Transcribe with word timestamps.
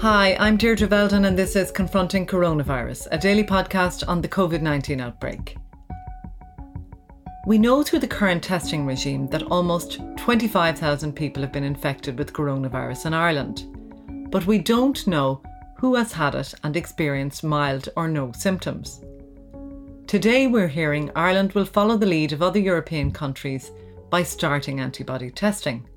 Hi, 0.00 0.36
I'm 0.38 0.56
Deirdre 0.56 0.86
Veldon, 0.86 1.26
and 1.26 1.36
this 1.36 1.56
is 1.56 1.72
Confronting 1.72 2.24
Coronavirus, 2.24 3.08
a 3.10 3.18
daily 3.18 3.42
podcast 3.42 4.06
on 4.06 4.20
the 4.20 4.28
COVID 4.28 4.62
19 4.62 5.00
outbreak. 5.00 5.56
We 7.48 7.58
know 7.58 7.82
through 7.82 7.98
the 7.98 8.06
current 8.06 8.44
testing 8.44 8.86
regime 8.86 9.26
that 9.30 9.42
almost 9.50 9.98
25,000 10.16 11.14
people 11.14 11.42
have 11.42 11.50
been 11.50 11.64
infected 11.64 12.16
with 12.16 12.32
coronavirus 12.32 13.06
in 13.06 13.12
Ireland, 13.12 13.66
but 14.30 14.46
we 14.46 14.60
don't 14.60 15.04
know 15.08 15.42
who 15.78 15.96
has 15.96 16.12
had 16.12 16.36
it 16.36 16.54
and 16.62 16.76
experienced 16.76 17.42
mild 17.42 17.88
or 17.96 18.06
no 18.06 18.30
symptoms. 18.30 19.00
Today, 20.06 20.46
we're 20.46 20.68
hearing 20.68 21.10
Ireland 21.16 21.54
will 21.54 21.64
follow 21.64 21.96
the 21.96 22.06
lead 22.06 22.30
of 22.30 22.40
other 22.40 22.60
European 22.60 23.10
countries 23.10 23.72
by 24.10 24.22
starting 24.22 24.78
antibody 24.78 25.32
testing. 25.32 25.88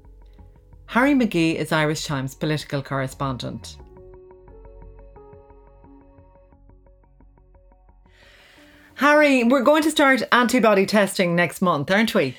Harry 0.88 1.14
McGee 1.14 1.54
is 1.54 1.72
Irish 1.72 2.06
Times 2.06 2.34
political 2.34 2.82
correspondent. 2.82 3.78
Harry, 9.02 9.44
we're 9.44 9.64
going 9.64 9.82
to 9.82 9.90
start 9.90 10.22
antibody 10.32 10.86
testing 10.86 11.36
next 11.36 11.60
month, 11.60 11.90
aren't 11.90 12.14
we? 12.14 12.38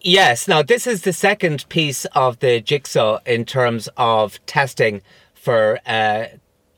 Yes. 0.00 0.46
Now, 0.46 0.62
this 0.62 0.86
is 0.86 1.02
the 1.02 1.12
second 1.12 1.68
piece 1.68 2.04
of 2.14 2.38
the 2.38 2.60
jigsaw 2.60 3.18
in 3.26 3.44
terms 3.44 3.88
of 3.96 4.38
testing 4.46 5.02
for 5.34 5.80
uh, 5.86 6.26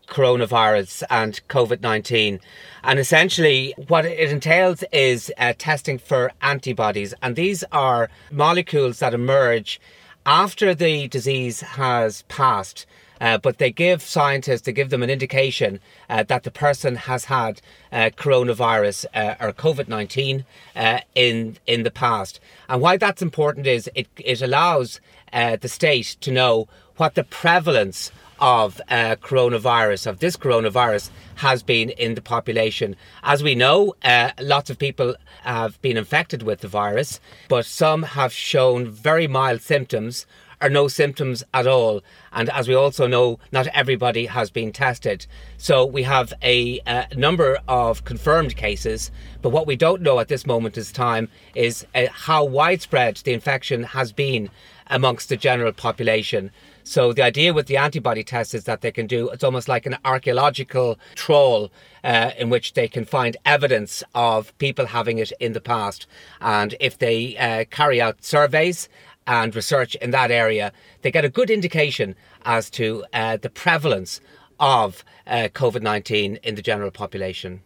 coronavirus 0.08 1.02
and 1.10 1.38
COVID 1.48 1.82
19. 1.82 2.40
And 2.82 2.98
essentially, 2.98 3.74
what 3.88 4.06
it 4.06 4.32
entails 4.32 4.82
is 4.90 5.30
uh, 5.36 5.52
testing 5.58 5.98
for 5.98 6.32
antibodies. 6.40 7.12
And 7.20 7.36
these 7.36 7.62
are 7.72 8.08
molecules 8.30 9.00
that 9.00 9.12
emerge 9.12 9.78
after 10.24 10.74
the 10.74 11.08
disease 11.08 11.60
has 11.60 12.22
passed 12.28 12.86
uh, 13.20 13.38
but 13.38 13.58
they 13.58 13.70
give 13.70 14.02
scientists, 14.02 14.62
they 14.62 14.72
give 14.72 14.90
them 14.90 15.02
an 15.02 15.10
indication 15.10 15.80
uh, 16.08 16.22
that 16.24 16.42
the 16.44 16.50
person 16.50 16.96
has 16.96 17.26
had 17.26 17.60
uh, 17.92 18.10
coronavirus 18.16 19.06
uh, 19.14 19.34
or 19.40 19.52
COVID 19.52 19.88
19 19.88 20.44
uh, 20.74 21.00
in, 21.14 21.56
in 21.66 21.82
the 21.82 21.90
past. 21.90 22.40
And 22.68 22.80
why 22.80 22.96
that's 22.96 23.22
important 23.22 23.66
is 23.66 23.90
it, 23.94 24.08
it 24.16 24.42
allows 24.42 25.00
uh, 25.32 25.56
the 25.56 25.68
state 25.68 26.16
to 26.20 26.30
know 26.30 26.68
what 26.96 27.14
the 27.14 27.24
prevalence 27.24 28.10
of 28.38 28.80
uh, 28.88 29.16
coronavirus, 29.16 30.06
of 30.06 30.18
this 30.18 30.36
coronavirus, 30.36 31.10
has 31.36 31.62
been 31.62 31.90
in 31.90 32.14
the 32.14 32.22
population. 32.22 32.96
As 33.22 33.42
we 33.42 33.54
know, 33.54 33.94
uh, 34.02 34.30
lots 34.40 34.70
of 34.70 34.78
people 34.78 35.14
have 35.42 35.80
been 35.82 35.96
infected 35.96 36.42
with 36.42 36.60
the 36.60 36.68
virus, 36.68 37.20
but 37.48 37.66
some 37.66 38.02
have 38.02 38.32
shown 38.32 38.88
very 38.88 39.26
mild 39.26 39.62
symptoms 39.62 40.26
or 40.60 40.68
no 40.68 40.88
symptoms 40.88 41.44
at 41.52 41.66
all. 41.66 42.02
And 42.32 42.48
as 42.50 42.68
we 42.68 42.74
also 42.74 43.06
know, 43.06 43.38
not 43.52 43.66
everybody 43.68 44.26
has 44.26 44.50
been 44.50 44.72
tested. 44.72 45.26
So 45.58 45.84
we 45.84 46.02
have 46.04 46.32
a, 46.42 46.80
a 46.86 47.06
number 47.14 47.58
of 47.68 48.04
confirmed 48.04 48.56
cases, 48.56 49.10
but 49.42 49.50
what 49.50 49.66
we 49.66 49.76
don't 49.76 50.02
know 50.02 50.18
at 50.18 50.28
this 50.28 50.46
moment 50.46 50.76
in 50.76 50.84
time 50.84 51.28
is 51.54 51.86
uh, 51.94 52.06
how 52.10 52.44
widespread 52.44 53.16
the 53.16 53.32
infection 53.32 53.82
has 53.84 54.12
been 54.12 54.50
amongst 54.88 55.28
the 55.28 55.36
general 55.36 55.72
population. 55.72 56.50
So 56.84 57.12
the 57.12 57.22
idea 57.22 57.52
with 57.52 57.66
the 57.66 57.76
antibody 57.78 58.22
test 58.22 58.54
is 58.54 58.64
that 58.64 58.80
they 58.80 58.92
can 58.92 59.08
do 59.08 59.28
it's 59.30 59.42
almost 59.42 59.68
like 59.68 59.86
an 59.86 59.98
archaeological 60.04 60.98
trawl 61.16 61.72
uh, 62.04 62.30
in 62.38 62.48
which 62.48 62.74
they 62.74 62.86
can 62.86 63.04
find 63.04 63.36
evidence 63.44 64.04
of 64.14 64.56
people 64.58 64.86
having 64.86 65.18
it 65.18 65.32
in 65.40 65.52
the 65.52 65.60
past. 65.60 66.06
And 66.40 66.76
if 66.78 66.96
they 66.98 67.36
uh, 67.36 67.64
carry 67.70 68.00
out 68.00 68.22
surveys 68.22 68.88
and 69.26 69.54
research 69.54 69.94
in 69.96 70.10
that 70.10 70.30
area, 70.30 70.72
they 71.02 71.10
get 71.10 71.24
a 71.24 71.28
good 71.28 71.50
indication 71.50 72.14
as 72.44 72.70
to 72.70 73.04
uh, 73.12 73.36
the 73.36 73.50
prevalence 73.50 74.20
of 74.58 75.04
uh, 75.26 75.48
COVID 75.52 75.82
19 75.82 76.36
in 76.42 76.54
the 76.54 76.62
general 76.62 76.90
population. 76.90 77.62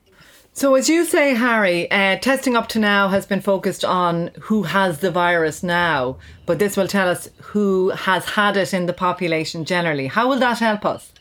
So, 0.53 0.75
as 0.75 0.89
you 0.89 1.05
say, 1.05 1.35
Harry, 1.35 1.89
uh, 1.91 2.17
testing 2.17 2.57
up 2.57 2.69
to 2.71 2.81
now 2.81 3.09
has 3.09 3.25
been 3.25 3.41
focused 3.41 3.85
on 3.85 4.33
who 4.41 4.65
has 4.65 4.99
the 4.99 5.11
virus 5.11 5.63
now, 5.63 6.19
but 6.45 6.59
this 6.59 6.77
will 6.77 6.89
tell 6.89 7.09
us 7.09 7.31
who 7.41 7.91
has 7.91 8.25
had 8.25 8.57
it 8.57 8.75
in 8.75 8.87
the 8.87 8.93
population 8.93 9.65
generally. 9.65 10.09
How 10.09 10.29
will 10.29 10.41
that 10.41 10.59
help 10.59 10.85
us? 10.85 11.13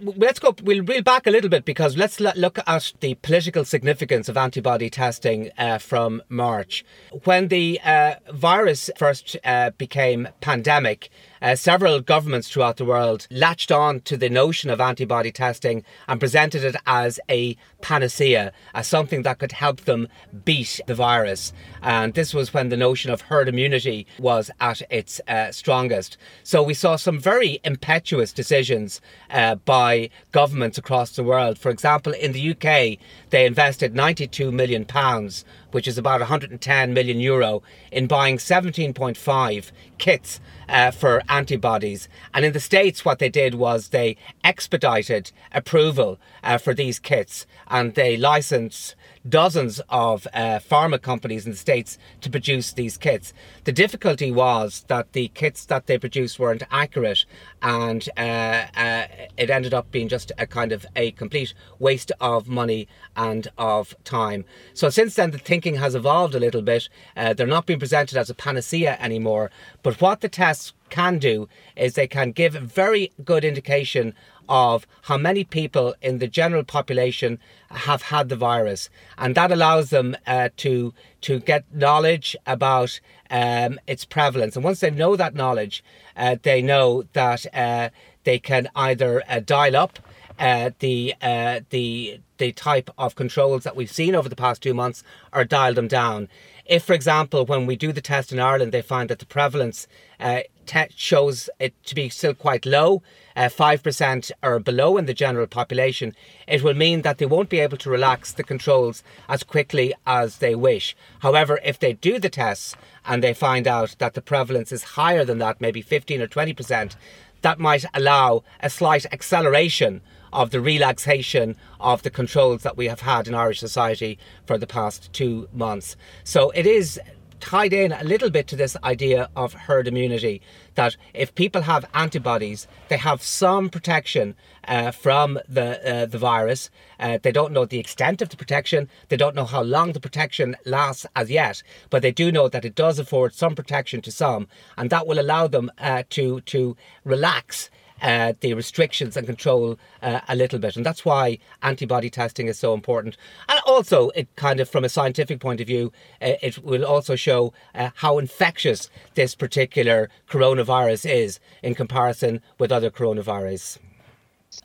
Let's 0.00 0.38
go. 0.38 0.54
We'll 0.62 0.84
reel 0.84 1.02
back 1.02 1.26
a 1.26 1.30
little 1.30 1.50
bit 1.50 1.64
because 1.64 1.96
let's 1.96 2.20
look 2.20 2.58
at 2.66 2.92
the 3.00 3.14
political 3.16 3.64
significance 3.64 4.28
of 4.28 4.36
antibody 4.36 4.90
testing 4.90 5.50
uh, 5.58 5.78
from 5.78 6.22
March, 6.28 6.84
when 7.24 7.48
the 7.48 7.80
uh, 7.84 8.14
virus 8.32 8.90
first 8.96 9.36
uh, 9.44 9.70
became 9.70 10.28
pandemic 10.40 11.10
uh, 11.42 11.56
several 11.56 12.00
governments 12.00 12.48
throughout 12.48 12.76
the 12.76 12.84
world 12.84 13.26
latched 13.30 13.72
on 13.72 14.00
to 14.00 14.16
the 14.16 14.30
notion 14.30 14.70
of 14.70 14.80
antibody 14.80 15.32
testing 15.32 15.84
and 16.06 16.20
presented 16.20 16.62
it 16.62 16.76
as 16.86 17.18
a 17.28 17.56
panacea, 17.80 18.52
as 18.74 18.86
something 18.86 19.22
that 19.22 19.38
could 19.40 19.52
help 19.52 19.80
them 19.80 20.06
beat 20.44 20.80
the 20.86 20.94
virus. 20.94 21.52
And 21.82 22.14
this 22.14 22.32
was 22.32 22.54
when 22.54 22.68
the 22.68 22.76
notion 22.76 23.10
of 23.10 23.22
herd 23.22 23.48
immunity 23.48 24.06
was 24.18 24.50
at 24.60 24.82
its 24.88 25.20
uh, 25.26 25.50
strongest. 25.50 26.16
So 26.44 26.62
we 26.62 26.74
saw 26.74 26.96
some 26.96 27.18
very 27.18 27.60
impetuous 27.64 28.32
decisions 28.32 29.00
uh, 29.30 29.56
by 29.56 30.10
governments 30.30 30.78
across 30.78 31.16
the 31.16 31.24
world. 31.24 31.58
For 31.58 31.70
example, 31.70 32.12
in 32.12 32.32
the 32.32 32.52
UK, 32.52 32.98
they 33.30 33.46
invested 33.46 33.94
92 33.94 34.52
million 34.52 34.84
pounds 34.84 35.44
which 35.72 35.88
is 35.88 35.98
about 35.98 36.20
110 36.20 36.94
million 36.94 37.20
euro, 37.20 37.62
in 37.90 38.06
buying 38.06 38.36
17.5 38.36 39.72
kits 39.98 40.40
uh, 40.68 40.90
for 40.90 41.22
antibodies. 41.28 42.08
And 42.32 42.44
in 42.44 42.52
the 42.52 42.60
States, 42.60 43.04
what 43.04 43.18
they 43.18 43.28
did 43.28 43.54
was 43.54 43.88
they 43.88 44.16
expedited 44.44 45.32
approval 45.52 46.18
uh, 46.42 46.58
for 46.58 46.74
these 46.74 46.98
kits 46.98 47.46
and 47.68 47.94
they 47.94 48.16
licensed 48.16 48.94
dozens 49.28 49.80
of 49.88 50.26
uh, 50.32 50.58
pharma 50.58 51.00
companies 51.00 51.46
in 51.46 51.52
the 51.52 51.58
States 51.58 51.98
to 52.20 52.30
produce 52.30 52.72
these 52.72 52.96
kits. 52.96 53.32
The 53.64 53.72
difficulty 53.72 54.30
was 54.32 54.84
that 54.88 55.12
the 55.12 55.28
kits 55.28 55.64
that 55.66 55.86
they 55.86 55.98
produced 55.98 56.38
weren't 56.38 56.62
accurate 56.70 57.24
and 57.60 58.08
uh, 58.16 58.66
uh, 58.76 59.06
it 59.36 59.50
ended 59.50 59.74
up 59.74 59.90
being 59.90 60.08
just 60.08 60.32
a 60.38 60.46
kind 60.46 60.72
of 60.72 60.84
a 60.96 61.12
complete 61.12 61.54
waste 61.78 62.12
of 62.20 62.48
money 62.48 62.88
and 63.16 63.48
of 63.56 63.94
time. 64.04 64.44
So 64.74 64.90
since 64.90 65.14
then, 65.14 65.30
the 65.30 65.38
thinking 65.38 65.76
has 65.76 65.94
evolved 65.94 66.34
a 66.34 66.40
little 66.40 66.62
bit. 66.62 66.88
Uh, 67.16 67.32
they're 67.34 67.46
not 67.46 67.66
being 67.66 67.78
presented 67.78 68.18
as 68.18 68.30
a 68.30 68.34
panacea 68.34 68.96
anymore, 69.00 69.50
but 69.82 70.00
what 70.00 70.20
the 70.20 70.28
tests 70.28 70.72
can 70.92 71.18
do 71.18 71.48
is 71.74 71.94
they 71.94 72.06
can 72.06 72.32
give 72.32 72.52
very 72.52 73.10
good 73.24 73.44
indication 73.44 74.14
of 74.48 74.86
how 75.02 75.16
many 75.16 75.44
people 75.44 75.94
in 76.02 76.18
the 76.18 76.26
general 76.26 76.64
population 76.64 77.38
have 77.70 78.02
had 78.02 78.28
the 78.28 78.36
virus, 78.36 78.90
and 79.16 79.34
that 79.34 79.52
allows 79.52 79.90
them 79.90 80.16
uh, 80.26 80.48
to 80.58 80.92
to 81.22 81.40
get 81.40 81.64
knowledge 81.72 82.36
about 82.46 83.00
um, 83.30 83.78
its 83.86 84.04
prevalence. 84.04 84.56
And 84.56 84.64
once 84.64 84.80
they 84.80 84.90
know 84.90 85.16
that 85.16 85.34
knowledge, 85.34 85.84
uh, 86.16 86.36
they 86.42 86.60
know 86.62 87.04
that 87.12 87.46
uh, 87.54 87.90
they 88.24 88.38
can 88.38 88.68
either 88.74 89.22
uh, 89.28 89.40
dial 89.40 89.76
up 89.76 89.98
uh, 90.38 90.70
the 90.80 91.14
uh, 91.22 91.60
the 91.70 92.20
the 92.42 92.50
type 92.50 92.90
of 92.98 93.14
controls 93.14 93.62
that 93.62 93.76
we've 93.76 93.92
seen 93.92 94.16
over 94.16 94.28
the 94.28 94.34
past 94.34 94.60
two 94.60 94.74
months, 94.74 95.04
or 95.32 95.44
dial 95.44 95.74
them 95.74 95.86
down. 95.86 96.28
If, 96.66 96.82
for 96.82 96.92
example, 96.92 97.46
when 97.46 97.66
we 97.66 97.76
do 97.76 97.92
the 97.92 98.00
test 98.00 98.32
in 98.32 98.40
Ireland, 98.40 98.72
they 98.72 98.82
find 98.82 99.08
that 99.10 99.20
the 99.20 99.26
prevalence 99.26 99.86
uh, 100.18 100.40
te- 100.66 100.88
shows 100.96 101.48
it 101.60 101.72
to 101.84 101.94
be 101.94 102.08
still 102.08 102.34
quite 102.34 102.66
low, 102.66 103.00
uh, 103.36 103.42
5% 103.42 104.32
or 104.42 104.58
below 104.58 104.96
in 104.96 105.06
the 105.06 105.14
general 105.14 105.46
population, 105.46 106.16
it 106.48 106.64
will 106.64 106.74
mean 106.74 107.02
that 107.02 107.18
they 107.18 107.26
won't 107.26 107.48
be 107.48 107.60
able 107.60 107.76
to 107.76 107.90
relax 107.90 108.32
the 108.32 108.42
controls 108.42 109.04
as 109.28 109.44
quickly 109.44 109.94
as 110.04 110.38
they 110.38 110.56
wish. 110.56 110.96
However, 111.20 111.60
if 111.64 111.78
they 111.78 111.92
do 111.92 112.18
the 112.18 112.28
tests 112.28 112.74
and 113.06 113.22
they 113.22 113.34
find 113.34 113.68
out 113.68 113.94
that 113.98 114.14
the 114.14 114.20
prevalence 114.20 114.72
is 114.72 114.98
higher 114.98 115.24
than 115.24 115.38
that, 115.38 115.60
maybe 115.60 115.80
15 115.80 116.20
or 116.20 116.26
20%, 116.26 116.96
that 117.42 117.60
might 117.60 117.84
allow 117.94 118.42
a 118.58 118.68
slight 118.68 119.06
acceleration 119.12 120.00
of 120.32 120.50
the 120.50 120.60
relaxation 120.60 121.56
of 121.80 122.02
the 122.02 122.10
controls 122.10 122.62
that 122.62 122.76
we 122.76 122.86
have 122.86 123.00
had 123.00 123.28
in 123.28 123.34
Irish 123.34 123.60
society 123.60 124.18
for 124.46 124.58
the 124.58 124.66
past 124.66 125.12
two 125.12 125.48
months. 125.52 125.96
So 126.24 126.50
it 126.50 126.66
is 126.66 127.00
tied 127.42 127.72
in 127.72 127.90
a 127.90 128.04
little 128.04 128.30
bit 128.30 128.46
to 128.46 128.54
this 128.54 128.76
idea 128.84 129.28
of 129.34 129.52
herd 129.52 129.88
immunity 129.88 130.40
that 130.76 130.96
if 131.12 131.34
people 131.34 131.62
have 131.62 131.84
antibodies, 131.92 132.68
they 132.88 132.96
have 132.96 133.20
some 133.20 133.68
protection 133.68 134.36
uh, 134.68 134.92
from 134.92 135.40
the 135.48 135.68
uh, 135.92 136.06
the 136.06 136.18
virus. 136.18 136.70
Uh, 137.00 137.18
they 137.20 137.32
don't 137.32 137.52
know 137.52 137.64
the 137.64 137.80
extent 137.80 138.22
of 138.22 138.28
the 138.28 138.36
protection. 138.36 138.88
They 139.08 139.16
don't 139.16 139.34
know 139.34 139.44
how 139.44 139.62
long 139.62 139.92
the 139.92 140.00
protection 140.00 140.56
lasts 140.64 141.04
as 141.16 141.30
yet, 141.30 141.64
but 141.90 142.00
they 142.00 142.12
do 142.12 142.30
know 142.30 142.48
that 142.48 142.64
it 142.64 142.76
does 142.76 143.00
afford 143.00 143.34
some 143.34 143.56
protection 143.56 144.00
to 144.02 144.12
some, 144.12 144.46
and 144.78 144.88
that 144.90 145.06
will 145.06 145.18
allow 145.18 145.48
them 145.48 145.68
uh, 145.78 146.04
to 146.10 146.40
to 146.42 146.76
relax 147.04 147.70
uh, 148.02 148.34
the 148.40 148.54
restrictions 148.54 149.16
and 149.16 149.26
control 149.26 149.78
uh, 150.02 150.20
a 150.28 150.36
little 150.36 150.58
bit. 150.58 150.76
And 150.76 150.84
that's 150.84 151.04
why 151.04 151.38
antibody 151.62 152.10
testing 152.10 152.48
is 152.48 152.58
so 152.58 152.74
important. 152.74 153.16
And 153.48 153.60
also, 153.66 154.10
it 154.10 154.28
kind 154.36 154.60
of, 154.60 154.68
from 154.68 154.84
a 154.84 154.88
scientific 154.88 155.40
point 155.40 155.60
of 155.60 155.66
view, 155.66 155.92
uh, 156.20 156.34
it 156.42 156.62
will 156.62 156.84
also 156.84 157.16
show 157.16 157.52
uh, 157.74 157.90
how 157.94 158.18
infectious 158.18 158.90
this 159.14 159.34
particular 159.34 160.10
coronavirus 160.28 161.10
is 161.10 161.40
in 161.62 161.74
comparison 161.74 162.42
with 162.58 162.72
other 162.72 162.90
coronavirus. 162.90 163.78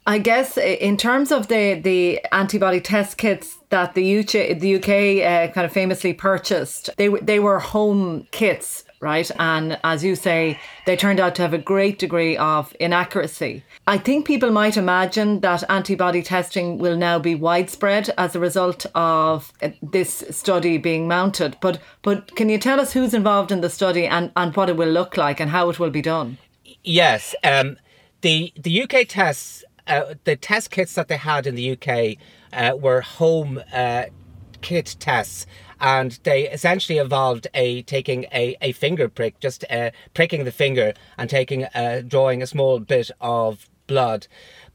I 0.06 0.18
guess 0.18 0.58
in 0.58 0.98
terms 0.98 1.32
of 1.32 1.48
the, 1.48 1.76
the 1.76 2.20
antibody 2.32 2.82
test 2.82 3.18
kits 3.18 3.58
that 3.70 3.94
the 3.94 4.20
UK, 4.20 4.60
the 4.60 4.76
UK 4.76 4.90
uh, 5.24 5.54
kind 5.54 5.66
of 5.66 5.72
famously 5.72 6.14
purchased, 6.14 6.90
they, 6.98 7.10
they 7.10 7.40
were 7.40 7.60
home 7.60 8.28
kits 8.32 8.84
right? 9.00 9.30
And 9.38 9.80
as 9.84 10.04
you 10.04 10.16
say, 10.16 10.60
they 10.86 10.96
turned 10.96 11.20
out 11.20 11.36
to 11.36 11.42
have 11.42 11.54
a 11.54 11.60
great 11.60 12.00
degree 12.00 12.36
of 12.38 12.76
inaccuracy. 12.80 13.64
I 13.86 13.98
think 13.98 14.26
people 14.26 14.52
might 14.52 14.78
imagine 14.78 15.42
that 15.42 15.64
antibody 15.70 16.24
testing 16.24 16.78
will 16.78 16.98
now 16.98 17.20
be 17.20 17.36
widespread 17.36 18.10
as 18.18 18.36
a 18.36 18.40
result 18.40 18.86
of 18.96 19.54
this 19.82 20.24
study 20.32 20.78
being 20.78 21.08
mounted. 21.08 21.58
But 21.62 21.80
but 22.02 22.36
can 22.36 22.50
you 22.50 22.58
tell 22.58 22.80
us 22.80 22.94
who's 22.94 23.14
involved 23.14 23.52
in 23.52 23.62
the 23.62 23.70
study 23.70 24.08
and, 24.08 24.32
and 24.36 24.56
what 24.56 24.70
it 24.70 24.78
will 24.78 24.90
look 24.90 25.16
like 25.18 25.40
and 25.40 25.52
how 25.52 25.70
it 25.70 25.80
will 25.80 25.92
be 25.92 26.02
done? 26.02 26.38
Yes. 26.84 27.36
Um, 27.44 27.78
the 28.22 28.52
the 28.58 28.84
UK 28.84 29.08
tests, 29.08 29.64
uh, 29.88 30.16
the 30.24 30.36
test 30.36 30.72
kits 30.72 30.94
that 30.96 31.08
they 31.08 31.18
had 31.18 31.48
in 31.48 31.56
the 31.56 31.72
UK 31.72 32.18
uh, 32.54 32.76
were 32.76 33.02
home 33.02 33.62
uh, 33.74 34.06
kit 34.62 34.96
tests. 35.00 35.46
And 35.80 36.18
they 36.24 36.50
essentially 36.50 36.98
involved 36.98 37.48
a 37.54 37.84
taking 37.84 38.26
a, 38.34 38.58
a 38.62 38.72
finger 38.72 39.08
prick, 39.08 39.40
just 39.40 39.64
uh, 39.70 39.92
pricking 40.16 40.44
the 40.44 40.52
finger 40.52 40.94
and 41.18 41.30
taking 41.30 41.66
uh, 41.66 42.02
drawing 42.08 42.42
a 42.42 42.48
small 42.48 42.80
bit 42.80 43.12
of 43.22 43.70
blood, 43.86 44.28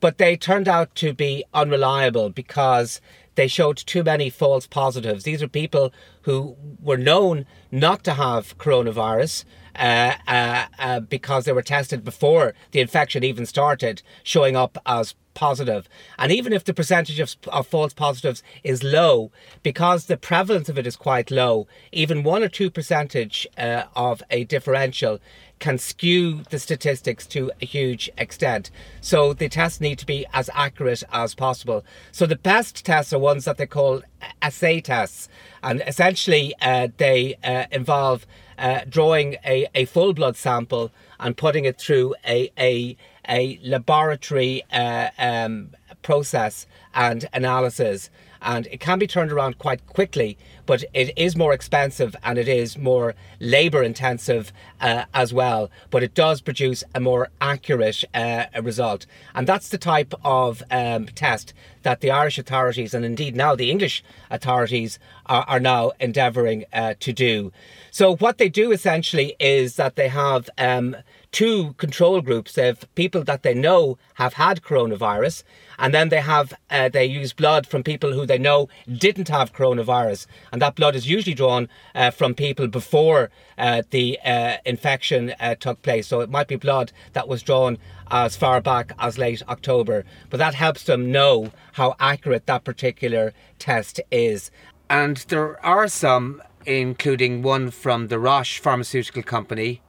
but 0.03 0.19
they 0.19 0.37
turned 0.37 0.67
out 0.67 0.95
to 0.97 1.15
be 1.15 1.45
unreliable 1.55 2.29
because 2.29 3.01
they 3.37 3.47
showed 3.47 3.77
too 3.77 4.03
many 4.03 4.29
false 4.29 4.67
positives. 4.67 5.23
These 5.23 5.43
are 5.43 5.49
people 5.49 5.93
who 6.23 6.57
were 6.83 6.99
known 6.99 7.47
not 7.71 8.03
to 8.05 8.15
have 8.15 8.59
coronavirus. 8.59 9.47
Uh, 9.75 10.13
uh, 10.29 10.67
uh, 10.79 11.01
because 11.01 11.47
they 11.47 11.53
were 11.53 11.63
tested 11.63 12.05
before 12.05 12.53
the 12.73 12.81
infection 12.81 13.25
even 13.25 13.47
started, 13.47 14.03
showing 14.23 14.55
up 14.55 14.77
as 14.85 15.15
positive. 15.35 15.89
And 16.19 16.33
even 16.33 16.53
if 16.53 16.65
the 16.65 16.75
percentage 16.75 17.21
of, 17.21 17.37
of 17.49 17.67
false 17.67 17.93
positives 17.93 18.43
is 18.63 18.83
low, 18.83 19.31
because 19.63 20.07
the 20.07 20.17
prevalence 20.17 20.69
of 20.69 20.79
it 20.79 20.87
is 20.87 20.97
quite 20.97 21.31
low, 21.31 21.67
even 21.93 22.23
one 22.23 22.43
or 22.43 22.49
two 22.49 22.71
percentage 22.71 23.47
uh, 23.57 23.85
of 23.95 24.23
a 24.31 24.45
differential 24.45 25.19
can 25.63 25.79
skew 25.79 26.43
the 26.51 26.59
statistics 26.59 27.25
to 27.25 27.53
a 27.61 27.65
huge 27.65 28.11
extent. 28.19 28.69
So 29.01 29.33
the 29.33 29.49
tests 29.49 29.81
need 29.81 29.99
to 30.01 30.07
be 30.07 30.27
as 30.35 30.51
accurate 30.55 31.05
as 31.13 31.37
possible. 31.37 31.85
So 32.11 32.27
the 32.27 32.35
best 32.35 32.85
tests 32.85 33.13
are 33.13 33.19
ones 33.21 33.45
that 33.45 33.59
they 33.59 33.67
call 33.67 34.03
assay 34.43 34.81
tests. 34.81 35.29
And 35.63 35.81
essentially, 35.87 36.53
uh, 36.61 36.89
they 36.97 37.37
uh, 37.45 37.67
involve 37.71 38.27
uh, 38.63 38.81
drawing 38.89 39.37
a, 39.45 39.67
a 39.75 39.85
full 39.85 40.15
blood 40.15 40.37
sample 40.37 40.91
and 41.21 41.37
putting 41.37 41.67
it 41.67 41.79
through 41.79 42.15
a, 42.27 42.51
a 42.59 42.97
a 43.29 43.61
laboratory 43.63 44.63
uh, 44.73 45.09
um, 45.19 45.71
process 46.03 46.67
and 46.95 47.29
analysis. 47.33 48.11
And 48.43 48.67
it 48.67 48.81
can 48.81 48.99
be 48.99 49.07
turned 49.07 49.33
around 49.33 49.59
quite 49.59 49.87
quickly, 49.87 50.37
but 50.67 50.85
it 50.93 51.17
is 51.17 51.37
more 51.37 51.53
expensive 51.53 52.15
and 52.23 52.39
it 52.39 52.49
is 52.49 52.77
more 52.77 53.15
labour 53.41 53.83
intensive 53.83 54.53
uh, 54.81 55.05
as 55.15 55.33
well. 55.33 55.71
But 55.91 56.03
it 56.03 56.15
does 56.15 56.41
produce 56.41 56.85
a 56.95 57.01
more 57.01 57.29
accurate 57.41 58.05
uh, 58.15 58.47
result. 58.61 59.07
And 59.35 59.47
that's 59.47 59.69
the 59.69 59.79
type 59.79 60.15
of 60.25 60.63
um, 60.71 61.07
test 61.07 61.55
that 61.83 62.01
the 62.01 62.11
Irish 62.11 62.39
authorities 62.39 62.95
and 62.95 63.05
indeed 63.05 63.37
now 63.37 63.55
the 63.55 63.71
English 63.71 64.03
authorities 64.31 64.99
are, 65.27 65.45
are 65.49 65.61
now 65.61 65.93
endeavouring 66.01 66.65
uh, 66.73 66.95
to 67.01 67.13
do. 67.13 67.53
So, 67.91 68.17
what 68.17 68.39
they 68.39 68.49
do 68.49 68.73
essentially 68.73 69.37
is 69.39 69.77
that 69.77 69.97
they 69.97 70.09
have 70.09 70.49
um, 70.57 70.97
two 71.33 71.73
control 71.75 72.21
groups. 72.21 72.53
They 72.53 72.67
have 72.67 72.95
people 72.95 73.25
that 73.25 73.43
they 73.43 73.55
know 73.55 73.99
have 74.15 74.35
had 74.35 74.63
coronavirus, 74.63 75.43
and 75.79 75.93
then 75.93 76.11
they 76.11 76.21
have 76.21 76.55
uh, 76.71 76.89
they 76.91 77.07
use 77.07 77.33
blood 77.33 77.67
from 77.67 77.83
people 77.83 78.13
who 78.13 78.27
they 78.27 78.39
know 78.39 78.69
didn't 78.87 79.29
have 79.29 79.53
coronavirus, 79.53 80.27
and 80.53 80.63
that 80.63 80.77
blood 80.77 80.95
is 80.95 81.09
usually 81.09 81.35
drawn 81.35 81.69
uh, 81.95 82.11
from 82.11 82.35
people 82.35 82.69
before 82.69 83.31
uh, 83.59 83.83
the 83.91 84.19
uh, 84.25 84.59
infection 84.65 85.35
uh, 85.41 85.55
took 85.55 85.81
place. 85.83 86.07
So 86.07 86.21
it 86.21 86.31
might 86.31 86.49
be 86.49 86.57
blood 86.57 86.93
that 87.15 87.29
was 87.29 87.43
drawn 87.43 87.79
as 88.11 88.37
far 88.37 88.61
back 88.61 88.93
as 88.99 89.17
late 89.17 89.43
October, 89.49 90.05
but 90.29 90.37
that 90.37 90.55
helps 90.55 90.85
them 90.85 91.11
know 91.11 91.51
how 91.73 91.97
accurate 91.99 92.47
that 92.47 92.65
particular 92.65 93.33
test 93.59 94.01
is. 94.11 94.51
And 94.91 95.17
there 95.29 95.65
are 95.65 95.89
some, 95.89 96.43
including 96.67 97.41
one 97.41 97.71
from 97.71 98.09
the 98.09 98.19
Roche 98.19 98.59
pharmaceutical 98.59 99.23
company, 99.23 99.81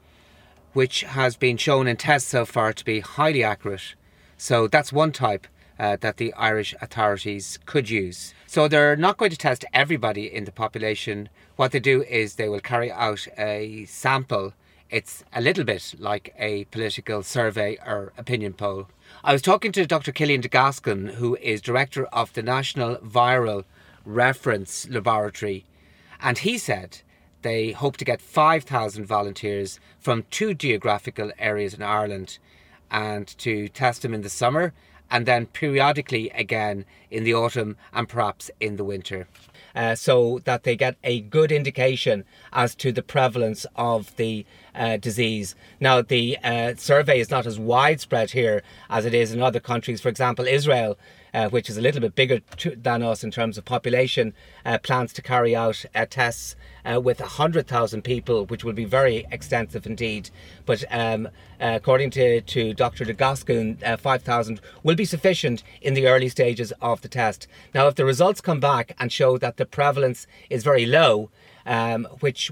which 0.73 1.01
has 1.01 1.35
been 1.35 1.57
shown 1.57 1.87
in 1.87 1.97
tests 1.97 2.29
so 2.29 2.45
far 2.45 2.73
to 2.73 2.85
be 2.85 2.99
highly 2.99 3.43
accurate. 3.43 3.95
So 4.37 4.67
that's 4.67 4.91
one 4.91 5.11
type 5.11 5.47
uh, 5.79 5.97
that 6.01 6.17
the 6.17 6.33
Irish 6.33 6.75
authorities 6.81 7.59
could 7.65 7.89
use. 7.89 8.33
So 8.47 8.67
they're 8.67 8.95
not 8.95 9.17
going 9.17 9.31
to 9.31 9.37
test 9.37 9.65
everybody 9.73 10.31
in 10.31 10.45
the 10.45 10.51
population. 10.51 11.29
What 11.55 11.71
they 11.71 11.79
do 11.79 12.03
is 12.03 12.35
they 12.35 12.49
will 12.49 12.59
carry 12.59 12.91
out 12.91 13.27
a 13.37 13.85
sample. 13.85 14.53
It's 14.89 15.23
a 15.33 15.41
little 15.41 15.63
bit 15.63 15.95
like 15.97 16.33
a 16.37 16.65
political 16.65 17.23
survey 17.23 17.77
or 17.85 18.13
opinion 18.17 18.53
poll. 18.53 18.87
I 19.23 19.33
was 19.33 19.41
talking 19.41 19.71
to 19.71 19.85
Dr. 19.85 20.11
Cillian 20.11 20.41
De 20.41 20.49
Gascun, 20.49 21.15
who 21.15 21.35
is 21.37 21.61
director 21.61 22.05
of 22.05 22.33
the 22.33 22.43
National 22.43 22.97
Viral 22.97 23.63
Reference 24.05 24.87
Laboratory, 24.89 25.65
and 26.21 26.39
he 26.39 26.57
said 26.57 27.01
they 27.44 27.72
hope 27.72 27.98
to 27.98 28.06
get 28.06 28.22
5,000 28.22 29.06
volunteers 29.06 29.80
from 30.00 30.25
two 30.31 30.54
geographical 30.54 31.31
areas 31.38 31.74
in 31.74 31.81
Ireland 31.81 32.40
and 32.90 33.28
to 33.40 33.68
test 33.69 34.01
them 34.01 34.13
in 34.13 34.22
the 34.22 34.30
summer 34.30 34.74
and 35.12 35.25
then 35.25 35.45
periodically 35.45 36.31
again 36.31 36.86
in 37.12 37.24
the 37.24 37.34
autumn 37.34 37.78
and 37.94 38.10
perhaps 38.10 38.50
in 38.60 38.78
the 38.78 38.84
winter. 38.84 39.28
Uh, 39.75 39.95
so 39.95 40.40
that 40.45 40.63
they 40.63 40.75
get 40.75 40.95
a 41.04 41.22
good 41.22 41.51
indication 41.51 42.24
as 42.51 42.75
to 42.75 42.92
the 42.92 43.01
prevalence 43.01 43.66
of 43.75 44.16
the 44.18 44.45
uh, 44.75 44.98
disease. 44.98 45.56
Now, 45.80 46.01
the 46.01 46.38
uh, 46.44 46.75
survey 46.78 47.19
is 47.19 47.30
not 47.30 47.45
as 47.45 47.60
widespread 47.60 48.31
here 48.31 48.63
as 48.90 49.06
it 49.06 49.13
is 49.13 49.34
in 49.34 49.42
other 49.42 49.60
countries. 49.60 50.01
For 50.01 50.10
example, 50.10 50.45
Israel 50.45 50.98
uh, 51.33 51.50
which 51.50 51.69
is 51.69 51.77
a 51.77 51.81
little 51.81 52.01
bit 52.01 52.15
bigger 52.15 52.39
to, 52.57 52.75
than 52.75 53.01
us 53.01 53.24
in 53.24 53.31
terms 53.31 53.57
of 53.57 53.65
population, 53.65 54.33
uh, 54.65 54.77
plans 54.77 55.13
to 55.13 55.21
carry 55.21 55.56
out 55.56 55.83
uh, 55.95 56.06
tests 56.09 56.56
uh, 56.85 57.00
with 57.00 57.19
100,000 57.19 58.01
people, 58.03 58.45
which 58.45 58.63
will 58.63 58.74
be 58.74 58.85
very 58.85 59.25
extensive 59.31 59.85
indeed. 59.85 60.30
But 60.65 60.83
um, 60.91 61.27
uh, 61.59 61.74
according 61.75 62.12
to, 62.12 62.41
to 62.41 62.74
Dr. 62.74 63.06
De 63.06 63.13
Gascun, 63.13 63.81
uh, 63.83 63.97
5,000 63.97 64.61
will 64.83 64.95
be 64.95 65.06
sufficient 65.06 65.63
in 65.81 65.94
the 65.94 66.07
early 66.07 66.30
stages 66.30 66.73
of 66.81 67.02
the 67.02 67.07
test. 67.07 67.47
Now, 67.73 67.87
if 67.87 67.95
the 67.95 68.06
results 68.06 68.42
come 68.42 68.59
back 68.59 68.95
and 68.99 69.11
show 69.11 69.37
that 69.37 69.57
the 69.57 69.66
prevalence 69.66 70.28
is 70.49 70.63
very 70.63 70.85
low, 70.85 71.30
um, 71.66 72.06
which 72.19 72.52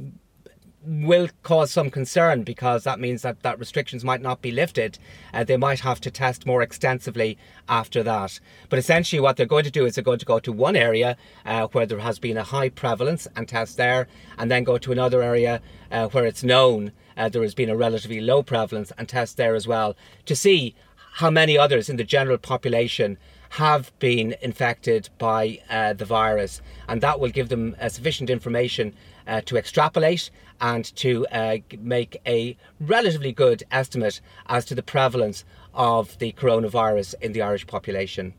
will 0.83 1.29
cause 1.43 1.71
some 1.71 1.89
concern 1.89 2.43
because 2.43 2.83
that 2.83 3.00
means 3.00 3.21
that, 3.21 3.41
that 3.43 3.59
restrictions 3.59 4.03
might 4.03 4.21
not 4.21 4.41
be 4.41 4.51
lifted. 4.51 4.97
Uh, 5.33 5.43
they 5.43 5.57
might 5.57 5.81
have 5.81 6.01
to 6.01 6.11
test 6.11 6.45
more 6.45 6.61
extensively 6.61 7.38
after 7.69 8.01
that. 8.03 8.39
But 8.69 8.79
essentially, 8.79 9.19
what 9.19 9.38
they're 9.38 9.45
going 9.45 9.63
to 9.65 9.71
do 9.71 9.85
is 9.85 9.95
they're 9.95 10.03
going 10.03 10.19
to 10.19 10.25
go 10.25 10.39
to 10.39 10.51
one 10.51 10.75
area 10.75 11.17
uh, 11.45 11.67
where 11.67 11.85
there 11.85 12.00
has 12.00 12.19
been 12.19 12.38
a 12.38 12.43
high 12.43 12.69
prevalence 12.69 13.27
and 13.35 13.47
test 13.47 13.77
there, 13.77 14.07
and 14.38 14.50
then 14.50 14.63
go 14.63 14.77
to 14.77 14.91
another 14.91 15.21
area 15.21 15.61
uh, 15.91 16.07
where 16.09 16.25
it's 16.25 16.43
known 16.43 16.91
uh, 17.17 17.29
there 17.29 17.43
has 17.43 17.53
been 17.53 17.69
a 17.69 17.77
relatively 17.77 18.21
low 18.21 18.41
prevalence 18.41 18.91
and 18.97 19.07
test 19.07 19.38
there 19.38 19.55
as 19.55 19.67
well 19.67 19.95
to 20.25 20.35
see 20.35 20.73
how 21.15 21.29
many 21.29 21.57
others 21.57 21.89
in 21.89 21.97
the 21.97 22.03
general 22.03 22.38
population 22.38 23.17
have 23.55 23.91
been 24.00 24.33
infected 24.41 25.09
by 25.17 25.59
uh, 25.69 25.91
the 25.91 26.05
virus, 26.05 26.61
and 26.88 27.01
that 27.01 27.19
will 27.19 27.29
give 27.29 27.50
them 27.50 27.75
uh, 27.81 27.89
sufficient 27.89 28.29
information 28.29 28.93
uh, 29.31 29.41
to 29.45 29.57
extrapolate 29.57 30.29
and 30.59 30.95
to 30.95 31.25
uh, 31.27 31.57
make 31.79 32.21
a 32.27 32.55
relatively 32.79 33.31
good 33.31 33.63
estimate 33.71 34.21
as 34.47 34.65
to 34.65 34.75
the 34.75 34.83
prevalence 34.83 35.45
of 35.73 36.17
the 36.19 36.33
coronavirus 36.33 37.15
in 37.21 37.31
the 37.31 37.41
Irish 37.41 37.65
population. 37.65 38.33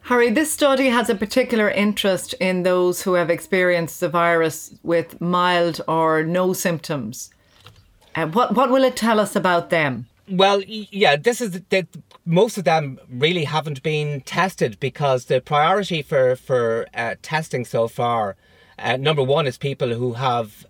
Harry, 0.00 0.30
this 0.30 0.52
study 0.52 0.88
has 0.88 1.08
a 1.08 1.14
particular 1.14 1.70
interest 1.70 2.34
in 2.34 2.62
those 2.62 3.02
who 3.02 3.14
have 3.14 3.30
experienced 3.30 4.00
the 4.00 4.08
virus 4.08 4.74
with 4.82 5.18
mild 5.20 5.80
or 5.88 6.22
no 6.24 6.52
symptoms. 6.52 7.30
Uh, 8.14 8.26
what, 8.26 8.54
what 8.54 8.70
will 8.70 8.84
it 8.84 8.96
tell 8.96 9.18
us 9.18 9.34
about 9.34 9.70
them? 9.70 10.06
Well, 10.28 10.62
yeah, 10.66 11.16
this 11.16 11.40
is 11.40 11.60
that 11.68 11.86
most 12.24 12.58
of 12.58 12.64
them 12.64 12.98
really 13.10 13.44
haven't 13.44 13.82
been 13.82 14.22
tested 14.22 14.80
because 14.80 15.26
the 15.26 15.40
priority 15.40 16.00
for 16.00 16.34
for 16.36 16.86
uh, 16.94 17.16
testing 17.20 17.66
so 17.66 17.88
far, 17.88 18.36
uh, 18.78 18.96
number 18.96 19.22
one, 19.22 19.46
is 19.46 19.56
people 19.56 19.94
who 19.94 20.14
have 20.14 20.66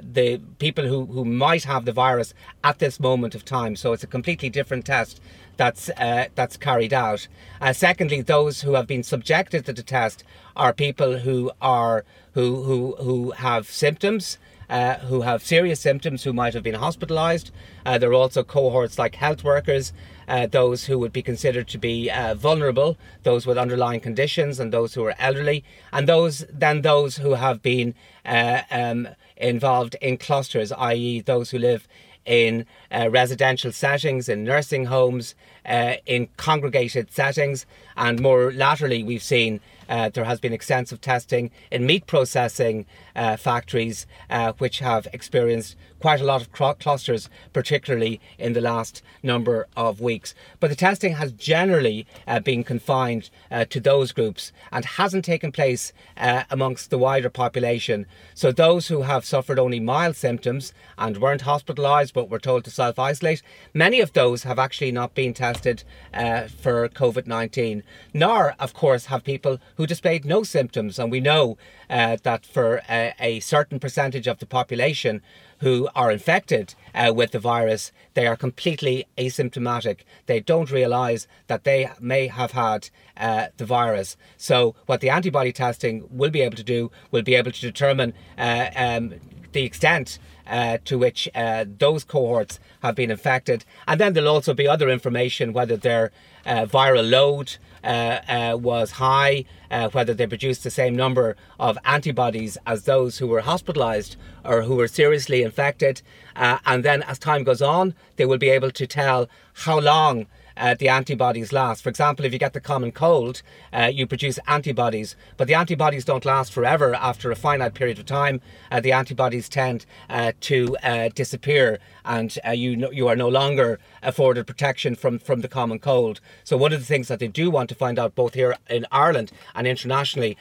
the 0.00 0.38
people 0.58 0.86
who, 0.86 1.06
who 1.06 1.24
might 1.24 1.64
have 1.64 1.84
the 1.84 1.92
virus 1.92 2.34
at 2.62 2.78
this 2.78 2.98
moment 2.98 3.34
of 3.34 3.44
time. 3.44 3.76
So 3.76 3.92
it's 3.92 4.02
a 4.02 4.08
completely 4.08 4.50
different 4.50 4.84
test 4.84 5.20
that's 5.56 5.88
uh, 5.90 6.26
that's 6.34 6.56
carried 6.56 6.92
out. 6.92 7.28
Uh, 7.60 7.72
secondly, 7.72 8.20
those 8.20 8.62
who 8.62 8.74
have 8.74 8.86
been 8.86 9.02
subjected 9.02 9.64
to 9.66 9.72
the 9.72 9.82
test 9.82 10.24
are 10.56 10.72
people 10.72 11.18
who 11.18 11.52
are 11.60 12.04
who 12.32 12.62
who 12.64 12.96
who 13.00 13.30
have 13.32 13.68
symptoms. 13.68 14.38
Uh, 14.74 14.98
who 15.06 15.20
have 15.20 15.40
serious 15.40 15.78
symptoms 15.78 16.24
who 16.24 16.32
might 16.32 16.52
have 16.52 16.64
been 16.64 16.74
hospitalised. 16.74 17.52
Uh, 17.86 17.96
there 17.96 18.10
are 18.10 18.14
also 18.14 18.42
cohorts 18.42 18.98
like 18.98 19.14
health 19.14 19.44
workers, 19.44 19.92
uh, 20.26 20.48
those 20.48 20.86
who 20.86 20.98
would 20.98 21.12
be 21.12 21.22
considered 21.22 21.68
to 21.68 21.78
be 21.78 22.10
uh, 22.10 22.34
vulnerable, 22.34 22.96
those 23.22 23.46
with 23.46 23.56
underlying 23.56 24.00
conditions, 24.00 24.58
and 24.58 24.72
those 24.72 24.94
who 24.94 25.04
are 25.04 25.14
elderly, 25.20 25.62
and 25.92 26.08
those 26.08 26.44
then 26.52 26.82
those 26.82 27.18
who 27.18 27.34
have 27.34 27.62
been 27.62 27.94
uh, 28.26 28.62
um, 28.68 29.06
involved 29.36 29.94
in 30.00 30.16
clusters, 30.16 30.72
i.e., 30.72 31.20
those 31.20 31.50
who 31.50 31.58
live 31.60 31.86
in 32.26 32.66
uh, 32.90 33.08
residential 33.08 33.70
settings, 33.70 34.28
in 34.28 34.42
nursing 34.42 34.86
homes, 34.86 35.36
uh, 35.66 35.94
in 36.04 36.26
congregated 36.36 37.12
settings, 37.12 37.64
and 37.96 38.18
more 38.20 38.50
laterally, 38.52 39.04
we've 39.04 39.22
seen 39.22 39.60
uh, 39.88 40.08
there 40.08 40.24
has 40.24 40.40
been 40.40 40.52
extensive 40.52 41.00
testing 41.00 41.50
in 41.70 41.86
meat 41.86 42.06
processing 42.06 42.86
uh, 43.16 43.36
factories, 43.36 44.06
uh, 44.30 44.52
which 44.58 44.80
have 44.80 45.06
experienced 45.12 45.76
quite 46.00 46.20
a 46.20 46.24
lot 46.24 46.42
of 46.42 46.52
clusters, 46.78 47.30
particularly 47.54 48.20
in 48.38 48.52
the 48.52 48.60
last 48.60 49.02
number 49.22 49.66
of 49.74 50.02
weeks. 50.02 50.34
But 50.60 50.68
the 50.68 50.76
testing 50.76 51.14
has 51.14 51.32
generally 51.32 52.06
uh, 52.26 52.40
been 52.40 52.62
confined 52.62 53.30
uh, 53.50 53.64
to 53.66 53.80
those 53.80 54.12
groups 54.12 54.52
and 54.70 54.84
hasn't 54.84 55.24
taken 55.24 55.50
place 55.50 55.94
uh, 56.18 56.42
amongst 56.50 56.90
the 56.90 56.98
wider 56.98 57.30
population. 57.30 58.04
So 58.34 58.52
those 58.52 58.88
who 58.88 59.02
have 59.02 59.24
suffered 59.24 59.58
only 59.58 59.80
mild 59.80 60.16
symptoms 60.16 60.74
and 60.98 61.16
weren't 61.16 61.44
hospitalised 61.44 62.12
but 62.12 62.28
were 62.28 62.38
told 62.38 62.64
to 62.64 62.70
self 62.70 62.98
isolate, 62.98 63.42
many 63.72 64.00
of 64.00 64.12
those 64.12 64.42
have 64.42 64.58
actually 64.58 64.92
not 64.92 65.14
been 65.14 65.32
tested 65.32 65.84
for 66.12 66.88
COVID 66.90 67.26
19. 67.26 67.82
Nor, 68.12 68.54
of 68.58 68.74
course, 68.74 69.06
have 69.06 69.24
people 69.24 69.58
who 69.76 69.86
displayed 69.86 70.24
no 70.24 70.42
symptoms. 70.42 70.98
And 70.98 71.10
we 71.10 71.20
know 71.20 71.56
uh, 71.90 72.16
that 72.22 72.46
for 72.46 72.82
a, 72.88 73.40
certain 73.40 73.78
percentage 73.78 74.26
of 74.26 74.38
the 74.38 74.46
population 74.46 75.22
who 75.58 75.88
are 75.94 76.10
infected 76.10 76.74
uh, 76.94 77.12
with 77.14 77.32
the 77.32 77.38
virus, 77.38 77.92
they 78.14 78.26
are 78.26 78.36
completely 78.36 79.06
asymptomatic. 79.18 80.00
They 80.26 80.40
don't 80.40 80.70
realise 80.70 81.26
that 81.46 81.64
they 81.64 81.90
may 82.00 82.28
have 82.28 82.52
had 82.52 82.90
uh, 83.16 83.46
the 83.56 83.64
virus. 83.64 84.16
So, 84.36 84.74
what 84.86 85.00
the 85.00 85.10
antibody 85.10 85.52
testing 85.52 86.06
will 86.10 86.30
be 86.30 86.42
able 86.42 86.56
to 86.56 86.64
do 86.64 86.90
will 87.10 87.22
be 87.22 87.34
able 87.34 87.52
to 87.52 87.60
determine 87.60 88.14
uh, 88.38 88.70
um, 88.76 89.14
the 89.54 89.64
extent 89.64 90.18
uh, 90.46 90.78
to 90.84 90.98
which 90.98 91.28
uh, 91.34 91.64
those 91.78 92.04
cohorts 92.04 92.60
have 92.82 92.94
been 92.94 93.10
infected. 93.10 93.64
And 93.88 93.98
then 93.98 94.12
there'll 94.12 94.28
also 94.28 94.52
be 94.52 94.68
other 94.68 94.90
information 94.90 95.54
whether 95.54 95.76
their 95.76 96.12
uh, 96.44 96.66
viral 96.66 97.08
load 97.08 97.56
uh, 97.82 98.20
uh, 98.28 98.56
was 98.60 98.92
high, 98.92 99.44
uh, 99.70 99.88
whether 99.90 100.14
they 100.14 100.26
produced 100.26 100.64
the 100.64 100.70
same 100.70 100.94
number 100.94 101.36
of 101.58 101.78
antibodies 101.84 102.56
as 102.66 102.84
those 102.84 103.18
who 103.18 103.26
were 103.26 103.40
hospitalized 103.40 104.16
or 104.44 104.62
who 104.62 104.76
were 104.76 104.88
seriously 104.88 105.42
infected. 105.42 106.02
and 106.36 106.84
then 106.84 107.02
as 107.02 107.18
time 107.18 107.44
goes 107.44 107.62
on, 107.62 107.94
they 108.16 108.26
will 108.26 108.38
be 108.38 108.50
able 108.50 108.70
to 108.70 108.86
tell 108.86 109.28
how 109.64 109.78
long 109.78 110.26
uh, 110.56 110.74
the 110.74 110.88
antibodies 110.88 111.52
last. 111.52 111.82
For 111.82 111.88
example, 111.88 112.24
if 112.24 112.32
you 112.32 112.38
get 112.38 112.52
the 112.52 112.60
common 112.60 112.92
cold, 112.92 113.42
uh, 113.72 113.90
you 113.92 114.06
produce 114.06 114.38
antibodies, 114.46 115.16
but 115.36 115.48
the 115.48 115.54
antibodies 115.54 116.04
don't 116.04 116.24
last 116.24 116.52
forever. 116.52 116.94
After 116.94 117.30
a 117.30 117.36
finite 117.36 117.74
period 117.74 117.98
of 117.98 118.06
time, 118.06 118.40
uh, 118.70 118.80
the 118.80 118.92
antibodies 118.92 119.48
tend 119.48 119.86
uh, 120.08 120.32
to 120.42 120.76
uh, 120.82 121.08
disappear, 121.14 121.78
and 122.04 122.38
uh, 122.46 122.50
you 122.50 122.76
no, 122.76 122.90
you 122.90 123.08
are 123.08 123.16
no 123.16 123.28
longer 123.28 123.78
afforded 124.02 124.46
protection 124.46 124.94
from 124.94 125.18
from 125.18 125.40
the 125.40 125.48
common 125.48 125.78
cold. 125.78 126.20
So 126.44 126.56
one 126.56 126.72
of 126.72 126.80
the 126.80 126.86
things 126.86 127.08
that 127.08 127.18
they 127.18 127.28
do 127.28 127.50
want 127.50 127.68
to 127.70 127.74
find 127.74 127.98
out, 127.98 128.14
both 128.14 128.34
here 128.34 128.56
in 128.68 128.86
Ireland 128.92 129.32
and 129.54 129.66
internationally, 129.66 130.36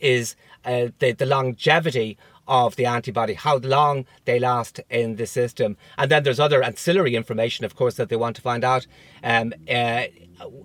is 0.00 0.36
the, 0.64 1.14
the 1.16 1.26
longevity 1.26 2.18
of 2.48 2.76
the 2.76 2.86
antibody, 2.86 3.34
how 3.34 3.56
long 3.58 4.06
they 4.24 4.38
last 4.38 4.80
in 4.90 5.16
the 5.16 5.26
system. 5.26 5.76
And 5.98 6.10
then 6.10 6.22
there's 6.22 6.40
other 6.40 6.62
ancillary 6.62 7.14
information, 7.14 7.64
of 7.64 7.76
course, 7.76 7.94
that 7.96 8.08
they 8.08 8.16
want 8.16 8.36
to 8.36 8.42
find 8.42 8.64
out. 8.64 8.86
Um, 9.22 9.52
uh, 9.70 10.04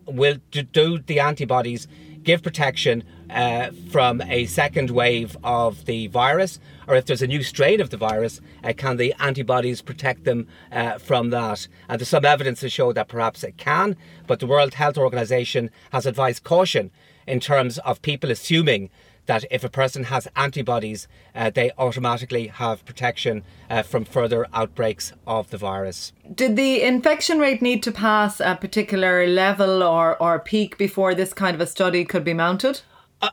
will 0.05 0.37
do 0.49 0.99
the 0.99 1.19
antibodies 1.19 1.87
give 2.23 2.43
protection 2.43 3.03
uh, 3.29 3.71
from 3.89 4.21
a 4.21 4.45
second 4.45 4.91
wave 4.91 5.37
of 5.43 5.85
the 5.85 6.07
virus, 6.07 6.59
or 6.87 6.95
if 6.95 7.05
there's 7.05 7.21
a 7.21 7.27
new 7.27 7.43
strain 7.43 7.79
of 7.81 7.89
the 7.89 7.97
virus, 7.97 8.41
uh, 8.63 8.73
can 8.75 8.97
the 8.97 9.13
antibodies 9.19 9.81
protect 9.81 10.23
them 10.23 10.47
uh, 10.71 10.97
from 10.97 11.29
that? 11.29 11.67
And 11.87 11.99
there's 11.99 12.09
some 12.09 12.25
evidence 12.25 12.59
to 12.61 12.69
show 12.69 12.93
that 12.93 13.07
perhaps 13.07 13.43
it 13.43 13.57
can, 13.57 13.95
but 14.27 14.39
the 14.39 14.47
World 14.47 14.75
Health 14.75 14.97
Organization 14.97 15.69
has 15.91 16.05
advised 16.05 16.43
caution 16.43 16.91
in 17.27 17.39
terms 17.39 17.77
of 17.79 18.01
people 18.01 18.31
assuming 18.31 18.89
that 19.25 19.45
if 19.51 19.63
a 19.63 19.69
person 19.69 20.05
has 20.05 20.27
antibodies, 20.35 21.07
uh, 21.35 21.49
they 21.49 21.71
automatically 21.77 22.47
have 22.47 22.85
protection 22.85 23.43
uh, 23.69 23.81
from 23.81 24.05
further 24.05 24.47
outbreaks 24.53 25.13
of 25.25 25.49
the 25.49 25.57
virus. 25.57 26.13
Did 26.33 26.55
the 26.55 26.81
infection 26.81 27.39
rate 27.39 27.61
need 27.61 27.83
to 27.83 27.91
pass 27.91 28.39
a 28.39 28.57
particular 28.59 29.27
level 29.27 29.83
or, 29.83 30.21
or 30.21 30.39
peak 30.39 30.77
before 30.77 31.15
this 31.15 31.33
kind 31.33 31.55
of 31.55 31.61
a 31.61 31.67
study 31.67 32.05
could 32.05 32.23
be 32.23 32.33
mounted? 32.33 32.81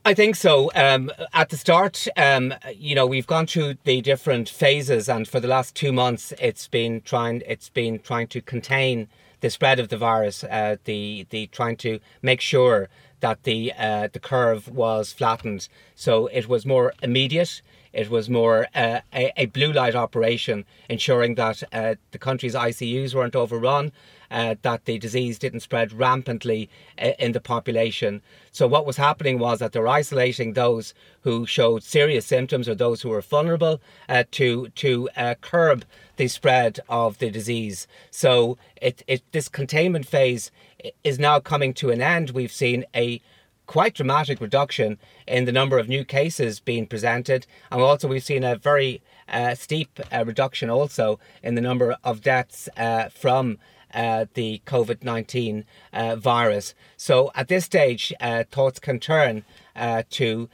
I 0.04 0.12
think 0.12 0.37
so. 0.37 0.71
Um, 0.75 1.11
at 1.33 1.49
the 1.49 1.57
start, 1.57 2.07
um, 2.16 2.54
you 2.76 2.95
know, 2.95 3.07
we've 3.07 3.26
gone 3.26 3.47
through 3.47 3.76
the 3.85 4.02
different 4.02 4.49
phases, 4.49 5.09
and 5.09 5.26
for 5.26 5.40
the 5.40 5.49
last 5.49 5.75
two 5.75 5.92
months, 5.92 6.35
it's 6.38 6.68
been 6.68 7.00
trying. 7.00 7.42
It's 7.47 7.71
been 7.71 7.99
trying 7.99 8.26
to 8.28 8.42
contain 8.42 9.09
the 9.40 9.49
spread 9.49 9.80
of 9.80 9.88
the 9.88 9.97
virus. 9.97 10.45
Uh, 10.45 10.76
the 10.85 11.26
the 11.30 11.47
trying 11.47 11.76
to 11.78 12.00
make 12.21 12.42
sure 12.42 12.90
that 13.20 13.44
the 13.44 13.72
uh, 13.78 14.08
the 14.12 14.20
curve 14.20 14.68
was 14.68 15.12
flattened. 15.12 15.68
So 15.94 16.26
it 16.28 16.48
was 16.48 16.64
more 16.66 16.92
immediate. 17.02 17.62
It 17.92 18.11
was 18.11 18.28
more 18.28 18.68
uh, 18.75 19.00
a, 19.12 19.33
a, 19.37 19.47
blue 19.47 19.73
light 19.73 19.95
operation, 19.95 20.64
ensuring 20.88 21.35
that 21.37 21.62
uh, 21.73 21.95
the 22.11 22.18
country's 22.18 22.54
ICUs 22.54 23.14
weren't 23.14 23.37
overrun, 23.37 23.92
uh, 24.30 24.57
that 24.62 24.85
the 24.85 24.99
disease 24.99 25.38
didn't 25.38 25.61
spread 25.61 25.92
rampantly 25.92 26.68
uh, 27.00 27.12
in 27.18 27.33
the 27.33 27.40
population. 27.40 28.21
So 28.52 28.66
what 28.66 28.87
was 28.87 28.97
happening 28.97 29.38
was 29.38 29.59
that 29.59 29.73
they're 29.73 29.88
isolating 29.88 30.52
those 30.52 30.92
who 31.23 31.47
showed 31.47 31.83
serious 31.83 32.26
symptoms 32.26 32.68
or 32.68 32.75
those 32.75 33.02
who 33.02 33.09
were 33.09 33.23
vulnerable 33.23 33.80
uh, 34.09 34.25
to 34.33 34.68
to 34.68 35.09
curb 35.40 35.85
the 36.16 36.28
spread 36.28 36.80
of 36.88 37.18
the 37.18 37.30
disease. 37.30 37.87
So 38.11 38.59
it, 38.83 39.02
it 39.07 39.23
this 39.33 39.49
containment 39.49 40.07
phase 40.07 40.50
is 41.04 41.18
now 41.18 41.40
coming 41.40 41.73
to 41.75 41.90
an 41.90 42.02
end. 42.02 42.30
We've 42.30 42.52
seen 42.52 42.85
a 42.95 43.21
quite 43.68 43.94
dramatic 43.94 44.40
reduction 44.40 44.98
in 45.28 45.44
the 45.44 45.52
number 45.52 45.78
of 45.78 45.88
new 45.88 46.02
cases 46.04 46.58
being 46.58 46.87
presented, 46.87 47.46
and 47.70 47.80
also 47.80 48.08
we've 48.08 48.25
seen 48.25 48.42
a 48.42 48.56
very 48.56 49.00
uh, 49.28 49.54
steep 49.54 50.00
uh, 50.10 50.25
reduction 50.25 50.70
also 50.70 51.20
in 51.42 51.54
the 51.54 51.60
number 51.60 51.96
of 52.02 52.20
deaths 52.20 52.68
uh, 52.76 53.08
from. 53.10 53.58
Uh, 53.94 54.26
the 54.34 54.60
COVID 54.66 55.02
19 55.02 55.64
uh, 55.94 56.14
virus. 56.14 56.75
So 56.98 57.32
at 57.34 57.48
this 57.48 57.64
stage, 57.64 58.12
uh, 58.20 58.44
thoughts 58.50 58.78
can 58.78 59.00
turn 59.00 59.44
to 60.10 60.50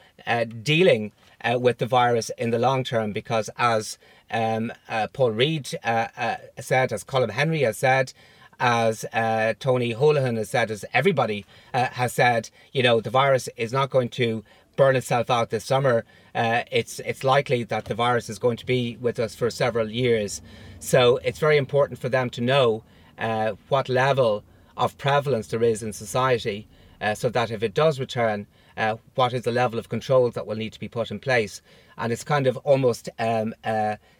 dealing 0.62 1.10
with 1.58 1.78
the 1.78 1.86
virus 1.86 2.30
in 2.38 2.50
the 2.50 2.60
long 2.60 2.84
term 2.84 3.12
because, 3.12 3.50
as 3.58 3.98
um, 4.30 4.72
Paul 5.12 5.32
Reid 5.32 5.66
said, 5.66 6.92
as 6.92 7.02
Colm 7.02 7.30
Henry 7.30 7.62
has 7.62 7.76
said, 7.76 8.12
as 8.60 9.04
uh, 9.12 9.54
Tony 9.58 9.94
Holohan 9.94 10.36
has 10.36 10.50
said, 10.50 10.70
as 10.70 10.84
everybody 10.92 11.44
uh, 11.72 11.86
has 11.86 12.12
said, 12.12 12.50
you 12.72 12.82
know, 12.82 13.00
the 13.00 13.10
virus 13.10 13.48
is 13.56 13.72
not 13.72 13.90
going 13.90 14.08
to 14.10 14.44
burn 14.76 14.96
itself 14.96 15.30
out 15.30 15.50
this 15.50 15.64
summer. 15.64 16.04
Uh, 16.34 16.62
it's 16.70 16.98
it's 17.00 17.22
likely 17.22 17.62
that 17.64 17.84
the 17.84 17.94
virus 17.94 18.28
is 18.28 18.38
going 18.38 18.56
to 18.56 18.66
be 18.66 18.96
with 19.00 19.18
us 19.18 19.34
for 19.34 19.50
several 19.50 19.90
years. 19.90 20.42
So 20.80 21.18
it's 21.18 21.38
very 21.38 21.56
important 21.56 21.98
for 21.98 22.08
them 22.08 22.30
to 22.30 22.40
know 22.40 22.82
uh, 23.18 23.52
what 23.68 23.88
level 23.88 24.42
of 24.76 24.98
prevalence 24.98 25.48
there 25.48 25.62
is 25.62 25.82
in 25.82 25.92
society, 25.92 26.66
uh, 27.00 27.14
so 27.14 27.28
that 27.30 27.50
if 27.50 27.62
it 27.62 27.74
does 27.74 28.00
return, 28.00 28.46
uh, 28.76 28.96
what 29.14 29.32
is 29.32 29.42
the 29.42 29.52
level 29.52 29.78
of 29.78 29.88
controls 29.88 30.34
that 30.34 30.46
will 30.46 30.56
need 30.56 30.72
to 30.72 30.80
be 30.80 30.88
put 30.88 31.10
in 31.10 31.20
place. 31.20 31.62
And 31.96 32.12
it's 32.12 32.24
kind 32.24 32.48
of 32.48 32.56
almost 32.58 33.08
um, 33.20 33.54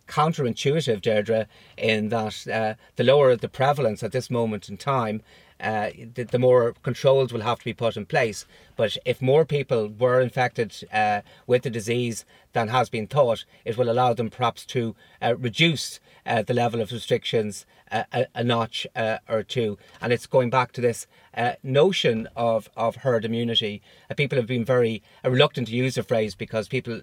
counterintuitive, 0.08 1.00
Deirdre, 1.00 1.46
in 1.76 2.08
that 2.10 2.46
uh, 2.46 2.74
the 2.96 3.04
lower 3.04 3.36
the 3.36 3.48
prevalence 3.48 4.02
at 4.02 4.12
this 4.12 4.30
moment 4.30 4.68
in 4.68 4.76
time, 4.76 5.22
uh, 5.60 5.90
the, 6.14 6.24
the, 6.24 6.38
more 6.38 6.74
controls 6.82 7.32
will 7.32 7.40
have 7.40 7.58
to 7.60 7.64
be 7.64 7.72
put 7.72 7.96
in 7.96 8.04
place. 8.04 8.44
But 8.76 8.96
if 9.04 9.22
more 9.22 9.44
people 9.44 9.88
were 9.88 10.20
infected 10.20 10.74
uh, 10.92 11.20
with 11.46 11.62
the 11.62 11.70
disease 11.70 12.24
than 12.52 12.68
has 12.68 12.88
been 12.88 13.06
thought, 13.06 13.44
it 13.64 13.78
will 13.78 13.90
allow 13.90 14.14
them 14.14 14.30
perhaps 14.30 14.66
to 14.66 14.96
uh, 15.22 15.36
reduce 15.36 16.00
uh, 16.26 16.42
the 16.42 16.54
level 16.54 16.80
of 16.80 16.90
restrictions 16.90 17.66
a, 17.90 18.26
a, 18.34 18.42
notch 18.42 18.86
uh, 18.96 19.18
or 19.28 19.42
two. 19.42 19.78
And 20.00 20.12
it's 20.12 20.26
going 20.26 20.50
back 20.50 20.72
to 20.72 20.80
this 20.80 21.06
uh, 21.36 21.52
notion 21.62 22.28
of, 22.34 22.68
of 22.76 22.96
herd 22.96 23.24
immunity. 23.24 23.82
People 24.16 24.36
have 24.36 24.46
been 24.46 24.64
very 24.64 25.02
reluctant 25.22 25.68
to 25.68 25.74
use 25.74 25.94
the 25.94 26.02
phrase 26.02 26.34
because 26.34 26.66
people, 26.66 27.00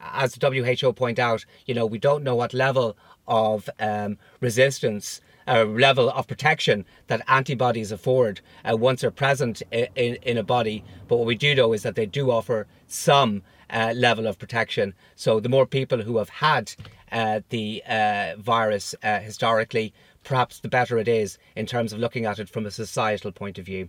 as 0.00 0.34
the 0.34 0.74
WHO 0.80 0.92
point 0.92 1.18
out, 1.18 1.44
you 1.66 1.74
know, 1.74 1.86
we 1.86 1.98
don't 1.98 2.13
know 2.22 2.36
what 2.36 2.54
level 2.54 2.96
of 3.26 3.68
um, 3.80 4.18
resistance 4.40 5.20
uh, 5.46 5.64
level 5.64 6.10
of 6.10 6.26
protection 6.26 6.84
that 7.06 7.22
antibodies 7.28 7.92
afford 7.92 8.40
uh, 8.64 8.76
once 8.76 9.00
they're 9.00 9.10
present 9.10 9.62
in, 9.70 9.88
in, 9.94 10.14
in, 10.22 10.38
a 10.38 10.42
body. 10.42 10.84
But 11.08 11.16
what 11.16 11.26
we 11.26 11.34
do 11.34 11.54
know 11.54 11.72
is 11.72 11.82
that 11.82 11.96
they 11.96 12.06
do 12.06 12.30
offer 12.30 12.66
some 12.86 13.42
uh, 13.70 13.92
level 13.94 14.26
of 14.26 14.38
protection. 14.38 14.94
So 15.16 15.40
the 15.40 15.48
more 15.48 15.66
people 15.66 16.02
who 16.02 16.18
have 16.18 16.28
had 16.28 16.74
uh, 17.12 17.40
the 17.50 17.82
uh, 17.86 18.36
virus 18.38 18.94
uh, 19.02 19.20
historically, 19.20 19.92
perhaps 20.22 20.60
the 20.60 20.68
better 20.68 20.98
it 20.98 21.08
is 21.08 21.38
in 21.54 21.66
terms 21.66 21.92
of 21.92 21.98
looking 21.98 22.24
at 22.24 22.38
it 22.38 22.48
from 22.48 22.66
a 22.66 22.70
societal 22.70 23.32
point 23.32 23.58
of 23.58 23.66
view. 23.66 23.88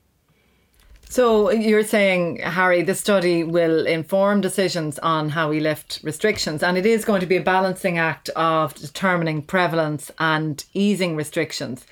So 1.10 1.52
you're 1.52 1.84
saying, 1.84 2.40
Harry, 2.40 2.82
the 2.82 2.96
study 2.96 3.44
will 3.44 3.86
inform 3.86 4.42
decisions 4.42 5.00
on 5.00 5.30
how 5.30 5.50
we 5.50 5.60
lift 5.60 6.02
restrictions, 6.04 6.62
and 6.64 6.78
it 6.78 6.86
is 6.86 7.06
going 7.06 7.22
to 7.22 7.28
be 7.28 7.38
a 7.38 7.42
balancing 7.42 7.98
act 7.98 8.30
of 8.30 8.74
determining 8.76 9.42
prevalence 9.42 10.12
and 10.20 10.64
easing 10.74 11.16
restrictions. 11.16 11.86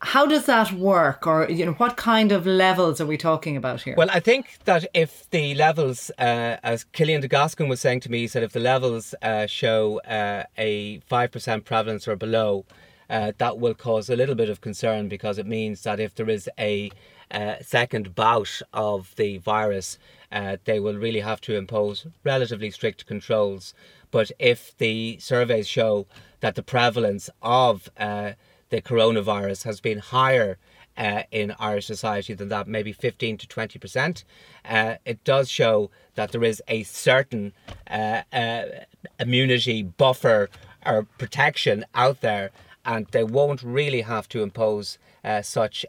How 0.00 0.26
does 0.26 0.46
that 0.46 0.72
work, 0.72 1.26
or 1.26 1.50
you 1.50 1.66
know, 1.66 1.72
what 1.72 1.96
kind 1.96 2.30
of 2.30 2.46
levels 2.46 3.00
are 3.00 3.06
we 3.06 3.16
talking 3.16 3.56
about 3.56 3.82
here? 3.82 3.94
Well, 3.96 4.10
I 4.10 4.20
think 4.20 4.58
that 4.64 4.86
if 4.94 5.28
the 5.30 5.54
levels, 5.54 6.10
uh, 6.18 6.56
as 6.62 6.84
Cillian 6.92 7.22
De 7.22 7.28
Gascun 7.28 7.68
was 7.68 7.80
saying 7.80 8.00
to 8.00 8.10
me, 8.10 8.20
he 8.20 8.28
said 8.28 8.42
if 8.42 8.52
the 8.52 8.60
levels 8.60 9.14
uh, 9.22 9.46
show 9.46 10.00
uh, 10.00 10.44
a 10.56 11.00
five 11.00 11.32
percent 11.32 11.64
prevalence 11.64 12.06
or 12.06 12.14
below, 12.14 12.64
uh, 13.10 13.32
that 13.38 13.58
will 13.58 13.74
cause 13.74 14.08
a 14.08 14.16
little 14.16 14.34
bit 14.34 14.48
of 14.48 14.60
concern 14.60 15.08
because 15.08 15.38
it 15.38 15.46
means 15.46 15.82
that 15.82 15.98
if 15.98 16.14
there 16.14 16.28
is 16.28 16.48
a 16.58 16.90
uh, 17.30 17.56
second 17.60 18.14
bout 18.14 18.60
of 18.72 19.14
the 19.16 19.38
virus, 19.38 19.98
uh, 20.30 20.56
they 20.64 20.80
will 20.80 20.96
really 20.96 21.20
have 21.20 21.40
to 21.42 21.56
impose 21.56 22.06
relatively 22.24 22.70
strict 22.70 23.06
controls. 23.06 23.74
But 24.10 24.30
if 24.38 24.76
the 24.78 25.18
surveys 25.18 25.68
show 25.68 26.06
that 26.40 26.54
the 26.54 26.62
prevalence 26.62 27.28
of 27.42 27.88
uh, 27.98 28.32
the 28.70 28.80
coronavirus 28.80 29.64
has 29.64 29.80
been 29.80 29.98
higher 29.98 30.58
uh, 30.96 31.24
in 31.30 31.54
Irish 31.58 31.86
society 31.86 32.32
than 32.34 32.48
that, 32.48 32.68
maybe 32.68 32.92
15 32.92 33.38
to 33.38 33.48
20 33.48 33.78
percent, 33.78 34.24
uh, 34.64 34.94
it 35.04 35.22
does 35.24 35.50
show 35.50 35.90
that 36.14 36.32
there 36.32 36.44
is 36.44 36.62
a 36.68 36.84
certain 36.84 37.52
uh, 37.90 38.22
immunity 39.18 39.82
buffer 39.82 40.48
or 40.84 41.06
protection 41.18 41.84
out 41.94 42.20
there, 42.20 42.50
and 42.84 43.06
they 43.08 43.24
won't 43.24 43.62
really 43.62 44.02
have 44.02 44.28
to 44.28 44.42
impose 44.42 44.98
such 45.42 45.84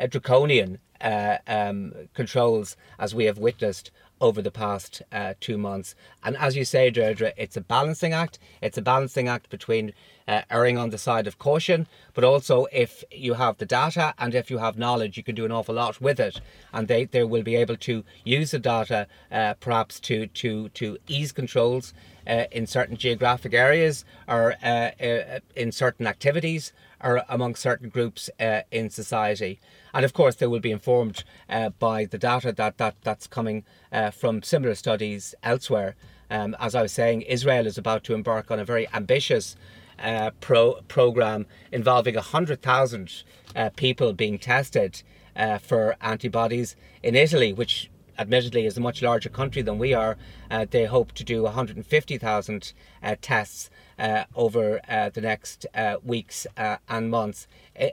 uh, 0.00 0.06
draconian 0.06 0.78
uh, 1.00 1.38
um, 1.46 1.92
controls 2.14 2.76
as 2.98 3.14
we 3.14 3.24
have 3.26 3.38
witnessed 3.38 3.90
over 4.20 4.42
the 4.42 4.50
past 4.50 5.02
uh, 5.12 5.34
two 5.40 5.56
months. 5.56 5.94
And 6.22 6.36
as 6.36 6.54
you 6.54 6.64
say, 6.64 6.90
Deirdre, 6.90 7.32
it's 7.36 7.56
a 7.56 7.60
balancing 7.60 8.12
act. 8.12 8.38
It's 8.60 8.76
a 8.76 8.82
balancing 8.82 9.28
act 9.28 9.48
between 9.48 9.94
uh, 10.28 10.42
erring 10.50 10.76
on 10.76 10.90
the 10.90 10.98
side 10.98 11.26
of 11.26 11.38
caution, 11.38 11.86
but 12.12 12.22
also 12.22 12.66
if 12.70 13.02
you 13.10 13.34
have 13.34 13.56
the 13.56 13.66
data 13.66 14.14
and 14.18 14.34
if 14.34 14.50
you 14.50 14.58
have 14.58 14.76
knowledge, 14.76 15.16
you 15.16 15.22
can 15.22 15.34
do 15.34 15.46
an 15.46 15.52
awful 15.52 15.74
lot 15.74 16.00
with 16.00 16.20
it. 16.20 16.40
And 16.72 16.86
they, 16.86 17.06
they 17.06 17.24
will 17.24 17.42
be 17.42 17.56
able 17.56 17.76
to 17.78 18.04
use 18.24 18.50
the 18.50 18.58
data 18.58 19.06
uh, 19.32 19.54
perhaps 19.54 19.98
to, 20.00 20.26
to, 20.26 20.68
to 20.70 20.98
ease 21.08 21.32
controls 21.32 21.94
uh, 22.26 22.44
in 22.50 22.66
certain 22.66 22.96
geographic 22.96 23.54
areas 23.54 24.04
or 24.28 24.54
uh, 24.62 24.90
uh, 25.02 25.40
in 25.56 25.72
certain 25.72 26.06
activities 26.06 26.72
or 27.02 27.22
among 27.28 27.54
certain 27.54 27.88
groups 27.88 28.28
uh, 28.38 28.60
in 28.70 28.90
society. 28.90 29.58
And 29.94 30.04
of 30.04 30.12
course, 30.12 30.36
they 30.36 30.46
will 30.46 30.60
be 30.60 30.70
informed 30.70 31.24
uh, 31.48 31.70
by 31.70 32.04
the 32.04 32.18
data 32.18 32.52
that, 32.52 32.78
that 32.78 32.96
that's 33.02 33.26
coming 33.26 33.64
from 34.12 34.42
similar 34.42 34.74
studies 34.74 35.34
elsewhere. 35.42 35.96
Um, 36.30 36.54
as 36.60 36.76
I 36.76 36.82
was 36.82 36.92
saying, 36.92 37.22
Israel 37.22 37.66
is 37.66 37.76
about 37.76 38.04
to 38.04 38.14
embark 38.14 38.50
on 38.50 38.60
a 38.60 38.64
very 38.64 38.86
ambitious 38.94 39.56
uh, 39.98 40.30
pro- 40.40 40.80
program 40.88 41.46
involving 41.72 42.14
100,000 42.14 43.24
uh, 43.54 43.70
people 43.76 44.12
being 44.12 44.38
tested 44.38 45.02
uh, 45.36 45.58
for 45.58 45.96
antibodies. 46.00 46.76
In 47.02 47.14
Italy, 47.14 47.52
which 47.52 47.89
admittedly 48.20 48.66
is 48.66 48.76
a 48.76 48.80
much 48.80 49.00
larger 49.00 49.30
country 49.30 49.62
than 49.62 49.78
we 49.78 49.94
are, 49.94 50.16
uh, 50.50 50.66
they 50.70 50.84
hope 50.84 51.12
to 51.12 51.24
do 51.24 51.42
150,000 51.42 52.72
uh, 53.02 53.16
tests 53.22 53.70
uh, 53.98 54.24
over 54.34 54.80
uh, 54.88 55.08
the 55.08 55.20
next 55.20 55.66
uh, 55.74 55.96
weeks 56.04 56.46
uh, 56.56 56.76
and 56.88 57.10
months 57.10 57.46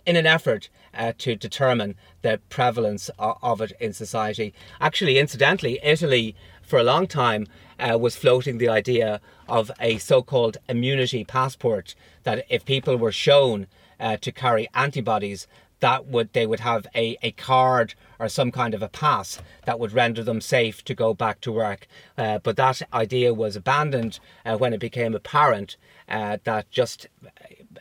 in 0.06 0.16
an 0.16 0.26
effort 0.26 0.70
to 1.18 1.36
determine 1.36 1.96
the 2.24 2.40
prevalence 2.50 3.10
of, 3.20 3.62
it 3.62 3.72
in 3.80 3.94
society. 3.94 4.54
Actually, 4.82 5.20
incidentally, 5.20 5.80
Italy 5.84 6.36
for 6.62 6.80
a 6.80 6.84
long 6.84 7.08
time 7.08 7.46
was 7.80 8.16
floating 8.16 8.58
the 8.58 8.68
idea 8.68 9.22
of 9.48 9.72
a 9.80 9.98
so 10.00 10.22
called 10.22 10.58
immunity 10.68 11.24
passport 11.24 11.94
that 12.24 12.46
if 12.50 12.66
people 12.66 12.98
were 12.98 13.12
shown 13.12 13.68
to 14.22 14.32
carry 14.32 14.68
antibodies, 14.74 15.48
that 15.80 16.08
would 16.08 16.34
they 16.34 16.46
would 16.46 16.60
have 16.62 16.88
a, 16.96 17.18
a 17.22 17.32
card 17.32 17.94
or 18.20 18.28
some 18.30 18.52
kind 18.52 18.74
of 18.74 18.82
a 18.82 18.90
pass 18.90 19.40
that 19.66 19.80
would 19.80 19.94
render 19.94 20.24
them 20.24 20.42
safe 20.42 20.84
to 20.86 20.96
go 20.96 21.14
back 21.14 21.40
to 21.42 21.52
work. 21.52 21.88
Uh, 22.18 22.40
but 22.40 22.58
that 22.58 22.82
idea 22.94 23.34
was 23.34 23.56
abandoned 23.56 24.20
uh, 24.46 24.58
when 24.58 24.74
it 24.74 24.80
became 24.80 25.14
apparent 25.14 25.78
uh, 26.10 26.38
that 26.44 26.70
just 26.72 27.08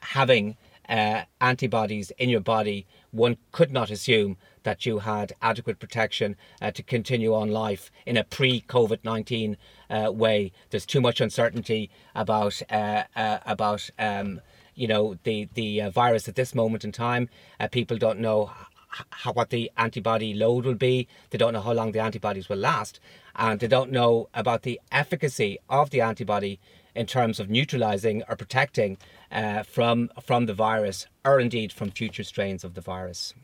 having 0.03 0.57
uh, 0.89 1.23
antibodies 1.41 2.13
in 2.19 2.29
your 2.29 2.41
body, 2.41 2.87
one 3.11 3.37
could 3.51 3.73
not 3.73 3.91
assume 3.91 4.37
that 4.63 4.85
you 4.85 4.99
had 4.99 5.33
adequate 5.41 5.79
protection 5.79 6.37
uh, 6.61 6.71
to 6.73 6.83
continue 6.83 7.35
on 7.35 7.51
life 7.51 7.91
in 8.05 8.17
a 8.17 8.25
pre 8.25 8.61
COVID 8.63 8.99
19 9.05 9.57
uh, 9.89 10.13
way. 10.13 10.53
There's 10.71 10.87
too 10.87 11.01
much 11.01 11.21
uncertainty 11.21 11.89
about, 12.15 12.61
about 12.71 13.89
um, 13.99 14.41
you 14.77 14.87
know 14.87 15.17
the 15.25 15.49
the 15.55 15.83
uh, 15.83 15.91
virus 15.91 16.29
at 16.29 16.37
this 16.37 16.55
moment 16.55 16.85
in 16.85 16.93
time. 16.93 17.29
Uh, 17.59 17.67
people 17.67 17.97
don't 17.97 18.21
know 18.21 18.51
how, 19.11 19.33
what 19.33 19.51
the 19.51 19.71
antibody 19.77 20.33
load 20.33 20.65
will 20.65 20.75
be. 20.75 21.09
They 21.31 21.39
don't 21.39 21.53
know 21.53 21.61
how 21.61 21.73
long 21.73 21.93
the 21.93 22.01
antibodies 22.01 22.49
will 22.49 22.59
last, 22.59 23.01
and 23.35 23.59
they 23.59 23.67
don't 23.67 23.91
know 23.91 24.29
about 24.35 24.63
the 24.63 24.81
efficacy 24.93 25.59
of 25.69 25.91
the 25.91 26.01
antibody 26.01 26.61
in 26.95 27.07
terms 27.07 27.41
of 27.41 27.51
neutralizing 27.51 28.23
or 28.29 28.37
protecting 28.37 28.99
uh, 29.33 29.63
from 29.65 30.11
from 30.23 30.47
the 30.47 30.55
virus, 30.55 31.07
or 31.25 31.41
indeed 31.41 31.73
from 31.73 31.91
future 31.91 32.25
strains 32.25 32.63
of 32.65 32.75
the 32.75 32.81
virus. 32.81 33.35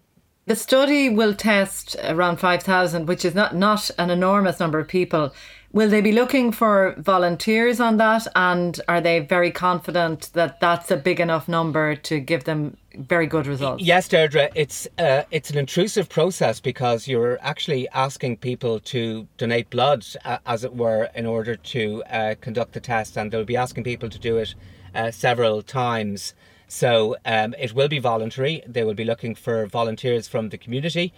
The 0.45 0.57
study 0.57 1.09
will 1.09 1.35
test 1.35 1.95
around 2.03 2.38
5,000, 2.38 3.07
which 3.07 3.25
is 3.25 3.33
not, 3.33 3.55
not 3.55 3.92
an 3.97 4.11
enormous 4.11 4.59
number 4.59 4.81
of 4.81 4.88
people. 4.88 5.33
Will 5.72 5.88
they 5.88 6.02
be 6.02 6.12
looking 6.12 6.52
for 6.52 6.94
volunteers 6.98 7.80
on 7.80 7.96
that? 7.96 8.26
And 8.37 8.78
are 8.88 9.00
they 9.00 9.20
very 9.20 9.50
confident 9.50 10.28
that 10.35 10.61
that's 10.61 10.90
a 10.90 10.98
big 10.98 11.18
enough 11.18 11.48
number 11.48 11.96
to 11.96 12.20
give 12.20 12.44
them 12.44 12.76
very 12.94 13.26
good 13.26 13.46
results? 13.46 13.82
Yes, 13.82 14.06
Deirdre, 14.06 14.50
it's, 14.54 14.87
uh, 14.98 15.22
it's 15.30 15.48
an 15.48 15.56
intrusive 15.56 16.11
process 16.11 16.61
because 16.61 17.08
you're 17.08 17.38
actually 17.40 17.88
asking 17.88 18.37
people 18.37 18.80
to 18.80 19.26
donate 19.38 19.70
blood, 19.70 20.04
uh, 20.26 20.38
as 20.44 20.62
it 20.62 20.76
were, 20.76 21.08
in 21.14 21.24
order 21.24 21.56
to 21.56 22.04
uh, 22.04 22.35
conduct 22.42 22.72
the 22.72 22.80
test. 22.80 23.16
And 23.16 23.30
they'll 23.30 23.44
be 23.44 23.56
asking 23.56 23.85
people 23.85 24.11
to 24.11 24.18
do 24.18 24.37
it 24.37 24.54
uh, 24.94 25.11
several 25.11 25.62
times. 25.62 26.35
So 26.68 27.16
um, 27.24 27.54
it 27.58 27.74
will 27.74 27.88
be 27.88 27.98
voluntary. 27.98 28.62
They 28.66 28.85
will 28.85 28.94
be 28.94 29.04
looking 29.04 29.35
for 29.35 29.64
volunteers 29.64 30.28
from 30.28 30.50
the 30.50 30.58
community. 30.58 31.14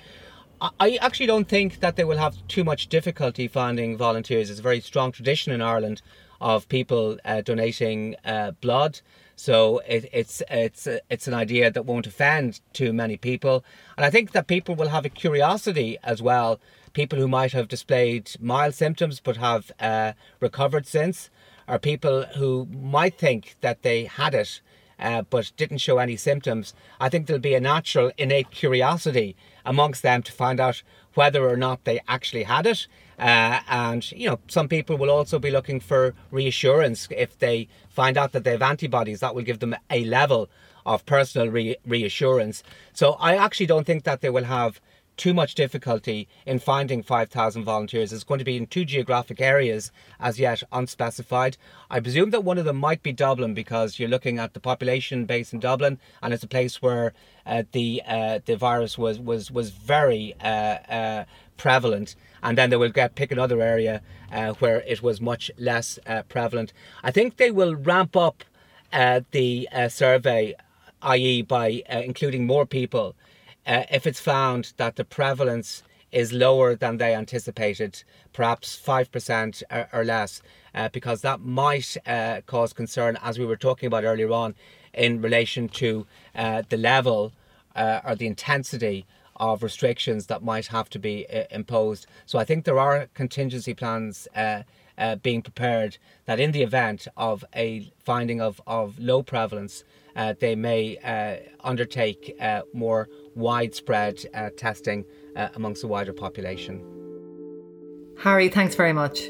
I 0.81 0.99
actually 1.03 1.27
don't 1.27 1.49
think 1.49 1.81
that 1.81 1.97
they 1.97 2.05
will 2.05 2.17
have 2.17 2.37
too 2.49 2.65
much 2.65 2.87
difficulty 2.89 3.49
finding 3.49 3.97
volunteers. 3.97 4.49
It's 4.49 4.61
a 4.61 4.63
very 4.63 4.81
strong 4.81 5.13
tradition 5.13 5.53
in 5.53 5.61
Ireland 5.61 6.01
of 6.41 6.69
people 6.69 7.19
uh, 7.25 7.43
donating 7.43 8.17
uh, 8.25 8.53
blood. 8.53 9.01
So 9.37 9.81
it, 9.87 10.09
it's 10.13 10.43
it's 10.49 10.87
it's 11.11 11.27
an 11.27 11.35
idea 11.35 11.71
that 11.71 11.85
won't 11.85 12.07
offend 12.07 12.61
too 12.73 12.93
many 12.93 13.17
people, 13.17 13.65
and 13.97 14.07
I 14.07 14.11
think 14.11 14.33
that 14.33 14.47
people 14.47 14.75
will 14.77 14.89
have 14.89 15.05
a 15.05 15.09
curiosity 15.09 15.99
as 16.03 16.23
well. 16.23 16.61
People 16.93 17.19
who 17.19 17.29
might 17.29 17.53
have 17.53 17.67
displayed 17.67 18.31
mild 18.41 18.75
symptoms 18.75 19.21
but 19.21 19.37
have 19.39 19.73
uh, 19.81 20.13
recovered 20.39 20.87
since, 20.87 21.31
or 21.67 21.79
people 21.79 22.23
who 22.37 22.67
might 22.67 23.19
think 23.19 23.57
that 23.61 23.83
they 23.83 24.05
had 24.05 24.35
it 24.35 24.61
uh, 24.99 25.23
but 25.23 25.53
didn't 25.57 25.79
show 25.79 25.99
any 25.99 26.17
symptoms, 26.17 26.75
I 27.01 27.09
think 27.09 27.27
there'll 27.27 27.41
be 27.41 27.55
a 27.55 27.61
natural 27.61 28.13
innate 28.17 28.51
curiosity 28.51 29.37
amongst 29.65 30.03
them 30.03 30.23
to 30.23 30.33
find 30.33 30.61
out 30.61 30.83
whether 31.15 31.49
or 31.49 31.57
not 31.57 31.85
they 31.85 32.01
actually 32.09 32.43
had 32.43 32.67
it. 32.67 32.87
Uh, 33.19 33.61
and, 33.69 34.11
you 34.13 34.29
know, 34.29 34.41
some 34.49 34.69
people 34.69 34.97
will 34.97 35.11
also 35.11 35.39
be 35.39 35.51
looking 35.51 35.81
for 35.81 36.15
reassurance 36.31 37.09
if 37.11 37.39
they 37.39 37.69
find 37.89 38.17
out 38.19 38.33
that 38.33 38.45
they 38.45 38.51
have 38.51 38.63
antibodies. 38.63 39.21
That 39.21 39.35
will 39.35 39.43
give 39.43 39.61
them 39.61 39.77
a 39.91 40.05
level 40.05 40.49
of 40.85 41.07
personal 41.07 41.49
re- 41.49 41.77
reassurance. 41.87 42.63
So 42.93 43.13
I 43.13 43.37
actually 43.37 43.67
don't 43.67 43.87
think 43.87 44.05
that 44.05 44.21
they 44.21 44.31
will 44.31 44.45
have 44.45 44.81
too 45.17 45.35
much 45.35 45.55
difficulty 45.55 46.29
in 46.47 46.59
finding 46.59 47.03
5,000 47.03 47.65
volunteers. 47.65 48.13
It's 48.13 48.25
going 48.25 48.39
to 48.39 48.45
be 48.45 48.57
in 48.57 48.67
two 48.67 48.85
geographic 48.85 49.41
areas 49.41 49.93
as 50.21 50.39
yet 50.39 50.63
unspecified. 50.73 51.57
I 51.91 52.01
presume 52.01 52.31
that 52.31 52.45
one 52.45 52.59
of 52.59 52.65
them 52.65 52.77
might 52.77 53.03
be 53.03 53.13
Dublin 53.13 53.55
because 53.55 53.99
you're 53.99 54.09
looking 54.09 54.39
at 54.39 54.55
the 54.55 54.61
population 54.61 55.25
base 55.25 55.53
in 55.53 55.61
Dublin 55.61 55.99
and 56.23 56.35
it's 56.35 56.43
a 56.43 56.49
place 56.49 56.83
where 56.83 57.13
uh, 57.47 57.63
the 57.73 58.03
uh, 58.07 58.41
the 58.45 58.57
virus 58.57 58.97
was 58.97 59.19
was 59.19 59.51
was 59.51 59.71
very 59.71 60.35
uh, 60.41 60.47
uh 60.47 61.25
prevalent. 61.57 62.17
And 62.43 62.59
then 62.59 62.71
they 62.71 62.77
will 62.77 62.91
get 62.91 63.15
pick 63.15 63.31
another 63.31 63.61
area 63.63 64.03
uh, 64.33 64.53
where 64.55 64.81
it 64.87 65.03
was 65.03 65.21
much 65.21 65.51
less 65.57 65.99
uh, 66.07 66.23
prevalent. 66.29 66.73
I 67.03 67.11
think 67.11 67.37
they 67.37 67.51
will 67.51 67.75
ramp 67.75 68.17
up 68.17 68.45
the 69.33 69.69
survey 69.89 70.55
i.e., 71.05 71.43
by 71.43 71.83
including 71.89 72.47
more 72.47 72.67
people, 72.67 73.15
uh, 73.67 73.85
if 73.91 74.07
it's 74.07 74.21
found 74.21 74.73
that 74.77 74.97
the 74.97 75.05
prevalence 75.05 75.83
is 76.13 76.33
lower 76.33 76.77
than 76.77 76.99
they 76.99 77.15
anticipated, 77.15 78.05
perhaps 78.33 78.81
5% 78.81 79.63
or, 79.71 79.89
or 79.93 80.05
less, 80.05 80.43
uh, 80.75 80.89
because 80.93 81.23
that 81.23 81.41
might 81.41 81.97
uh, 82.07 82.41
cause 82.47 82.73
concern, 82.73 83.19
as 83.23 83.39
we 83.39 83.45
were 83.45 83.57
talking 83.57 83.87
about 83.89 84.05
earlier 84.05 84.31
on, 84.31 84.55
in 84.93 85.21
relation 85.21 85.69
to 85.69 86.07
uh, 86.37 86.63
the 86.69 86.77
level 86.77 87.33
uh, 87.75 88.01
or 88.05 88.15
the 88.15 88.27
intensity 88.27 89.05
of 89.37 89.65
restrictions 89.65 90.27
that 90.27 90.45
might 90.45 90.69
have 90.69 90.89
to 90.89 90.99
be 90.99 91.27
uh, 91.29 91.45
imposed. 91.51 92.07
So 92.27 92.39
I 92.39 92.45
think 92.45 92.65
there 92.65 92.79
are 92.79 93.09
contingency 93.15 93.75
plans 93.75 94.29
uh, 94.99 95.05
uh, 95.15 95.17
being 95.17 95.43
prepared 95.43 95.99
that 96.27 96.41
in 96.41 96.53
the 96.53 96.63
event 96.63 97.07
of 97.17 97.45
a 97.55 97.93
finding 97.99 98.41
of, 98.41 98.61
of 98.67 98.99
low 98.99 99.23
prevalence, 99.23 99.85
uh, 100.17 100.35
they 100.39 100.55
may 100.55 100.97
uh, 100.99 101.37
undertake 101.61 102.37
uh, 102.41 102.63
more 102.73 103.09
widespread 103.35 104.25
testing 104.57 105.05
amongst 105.55 105.83
a 105.83 105.89
wider 105.89 106.13
population. 106.13 106.83
Harry, 108.21 108.49
thanks 108.49 108.77
very 108.77 108.93
much. 108.93 109.29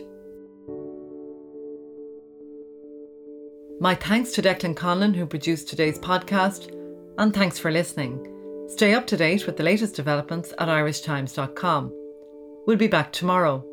My 3.80 3.94
thanks 3.94 4.32
to 4.32 4.42
Declan 4.42 4.74
Conlon, 4.74 5.16
who 5.16 5.26
produced 5.26 5.68
today's 5.68 5.98
podcast, 5.98 6.70
and 7.18 7.34
thanks 7.34 7.58
for 7.58 7.70
listening. 7.70 8.30
Stay 8.68 8.94
up 8.94 9.06
to 9.06 9.16
date 9.16 9.46
with 9.46 9.56
the 9.56 9.62
latest 9.62 9.96
developments 9.96 10.52
at 10.58 10.68
irishtimes.com. 10.68 11.92
We'll 12.66 12.76
be 12.76 12.88
back 12.88 13.12
tomorrow. 13.12 13.64